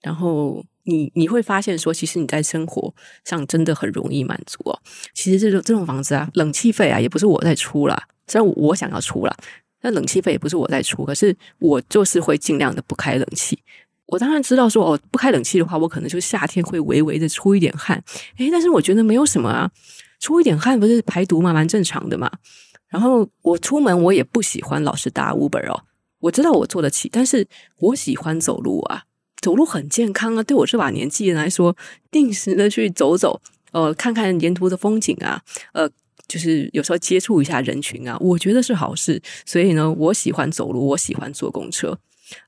[0.03, 0.67] 然后。
[0.85, 4.79] 你你会发现说，其实你在生活上真的很容易满足哦。
[5.13, 9.37] 其实这种这种房子啊，冷气费啊，也不是我在出啦，虽然我想要出啦，
[9.81, 11.05] 但冷气费也不是我在出。
[11.05, 13.59] 可是我就是会尽量的不开冷气。
[14.07, 18.03] 我当然知道说，哦，不开冷气的话，我可能就夏天会微微的出一点汗。
[18.37, 19.71] 诶，但是我觉得没有什么啊，
[20.21, 22.31] 出一点汗不是排毒嘛，蛮正常的嘛。
[22.89, 25.83] 然后我出门我也不喜欢老是搭 Uber 哦，
[26.21, 29.05] 我知道我坐得起，但是我喜欢走路啊。
[29.45, 31.77] 走路很健康啊，对我这把年纪来说，
[32.11, 33.39] 定时的去走走，
[33.73, 35.39] 呃，看看沿途的风景啊，
[35.75, 35.87] 呃，
[36.27, 39.21] 就是有时候接触一下人群啊，我觉得是好事。
[39.45, 41.99] 所以呢，我喜欢走路，我喜欢坐公车，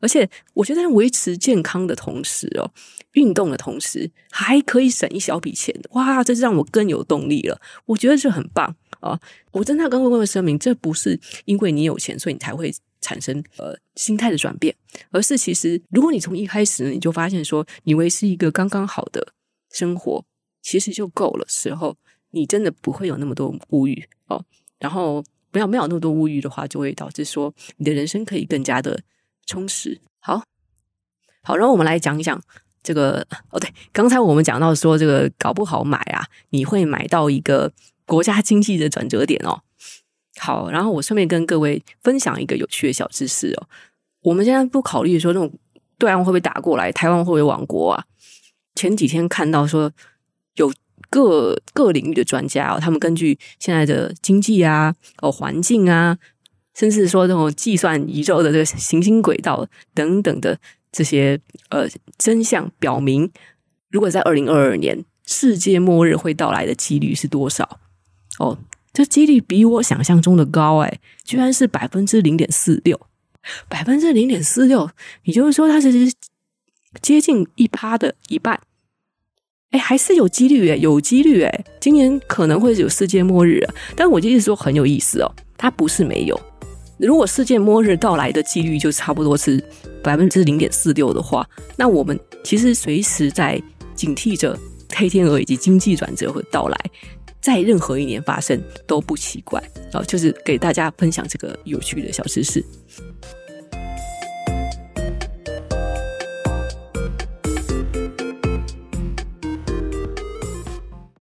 [0.01, 2.71] 而且我觉得在维持健康的同时哦，
[3.13, 7.61] 运动的同时还可以省一小笔钱，哇，这是让我更有动力了。
[7.85, 9.21] 我觉得这很棒啊！
[9.53, 12.73] 我真的要跟各位声明，这不是因为你有钱，所以你才会。
[13.07, 14.75] 产生呃心态的转变，
[15.13, 19.33] 而是其实如果你从一开始你就发现说你维持一个刚刚好的
[19.71, 20.25] 生活，
[20.61, 21.97] 其实就够了时候，
[22.33, 24.45] 你真的不会有那么多物欲哦。
[24.81, 29.01] 然后不要没有那么多物欲的话，就会导致说你的人生可以更加的
[29.47, 30.01] 充实。
[30.19, 30.43] 好，
[31.45, 32.43] 好，然后我们来讲一讲
[32.83, 37.73] 这个哦，对，刚才我们讲到说这个搞不好买啊，你会买到一个
[38.05, 39.63] 国家经济的转折点哦。
[40.39, 43.69] 好，然后我顺便跟各位分享一个有趣的小知识哦。
[44.23, 45.51] 我们现在不考虑说那种
[45.99, 48.05] 对岸会不会打过来，台湾会不会亡国啊？
[48.75, 49.91] 前几天看到说
[50.57, 50.71] 有
[51.09, 56.19] 各各领域的专家哦，他们根据现在的经济啊、哦环境啊，
[56.75, 60.59] 甚至说这种计算宇宙的这个行星轨道等等的
[60.93, 63.31] 这些呃真相，表明
[63.91, 67.81] 如果在二零二二年世界末日会到来的几率是多少？
[68.39, 68.59] 哦。
[68.97, 72.99] 这几率比我想象中的高哎，居然是百分之零点四六，
[73.69, 74.89] 百分之零点四六，
[75.25, 76.11] 也就是说它其实
[77.03, 78.59] 接近一趴的一半，
[79.73, 83.63] 哎，还是有几率哎，有几率哎，今年可能会有世界末日，
[83.95, 86.41] 但我就一直说很有意思哦，它不是没有，
[86.97, 89.63] 如果世界末日到来的几率就差不多是
[90.03, 93.63] 百分之零点四六的话，那我们其实随时在
[93.95, 94.59] 警惕着
[94.95, 96.79] 黑天鹅以及经济转折会到来。
[97.47, 102.61] 在任何一年发生都不奇怪，好，就是给大家分享这个有趣的小知识。